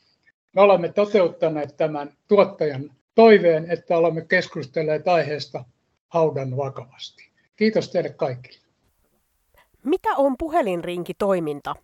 Me 0.55 0.63
olemme 0.63 0.89
toteuttaneet 0.93 1.77
tämän 1.77 2.17
tuottajan 2.29 2.91
toiveen, 3.15 3.71
että 3.71 3.99
olemme 3.99 4.25
keskustelleet 4.25 5.09
aiheesta 5.09 5.65
haudan 6.09 6.57
vakavasti. 6.57 7.31
Kiitos 7.57 7.91
teille 7.91 8.11
kaikille. 8.11 8.59
Mitä 9.85 10.09
on 10.17 10.35
puhelinrinki-toiminta? 10.39 11.75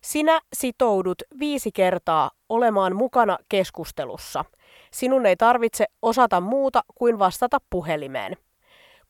Sinä 0.00 0.40
sitoudut 0.56 1.22
viisi 1.38 1.72
kertaa 1.72 2.30
olemaan 2.48 2.96
mukana 2.96 3.38
keskustelussa. 3.48 4.44
Sinun 4.92 5.26
ei 5.26 5.36
tarvitse 5.36 5.86
osata 6.02 6.40
muuta 6.40 6.82
kuin 6.94 7.18
vastata 7.18 7.58
puhelimeen. 7.70 8.36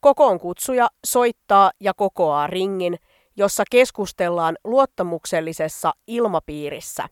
Kokoon 0.01 0.41
kutsuja 0.41 0.89
soittaa 1.07 1.70
ja 1.81 1.95
kokoaa 1.95 2.47
ringin, 2.47 2.99
jossa 3.39 3.64
keskustellaan 3.70 4.57
luottamuksellisessa 4.64 5.93
ilmapiirissä. 6.07 7.09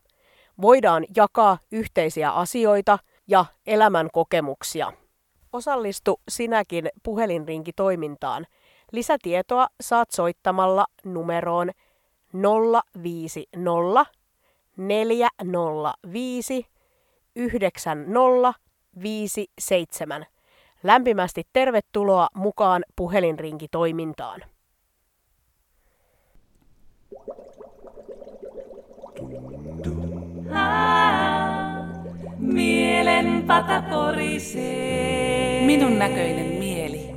Voidaan 0.61 1.05
jakaa 1.15 1.57
yhteisiä 1.71 2.31
asioita 2.31 2.99
ja 3.27 3.45
elämän 3.67 4.09
kokemuksia. 4.13 4.93
Osallistu 5.53 6.21
sinäkin 6.29 6.89
puhelinrinkitoimintaan. 7.03 8.47
Lisätietoa 8.91 9.67
saat 9.81 10.11
soittamalla 10.11 10.85
numeroon 11.03 11.71
050 13.03 14.05
405 14.77 16.67
9057. 17.35 20.25
Lämpimästi 20.83 21.43
tervetuloa 21.53 22.27
mukaan 22.35 22.83
puhelinrinkitoimintaan. 22.95 24.41
Mielen 32.39 33.43
pata 33.47 33.81
porisee. 33.81 35.65
Minun 35.65 35.99
näköinen 35.99 36.59
mieli. 36.59 37.09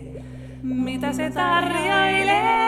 Mitä 0.62 1.12
se 1.12 1.30
tarjoilee? 1.30 2.60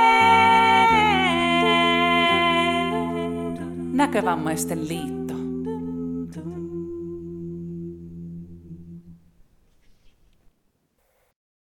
Näkövammaisten 3.92 4.88
liitto. 4.88 5.21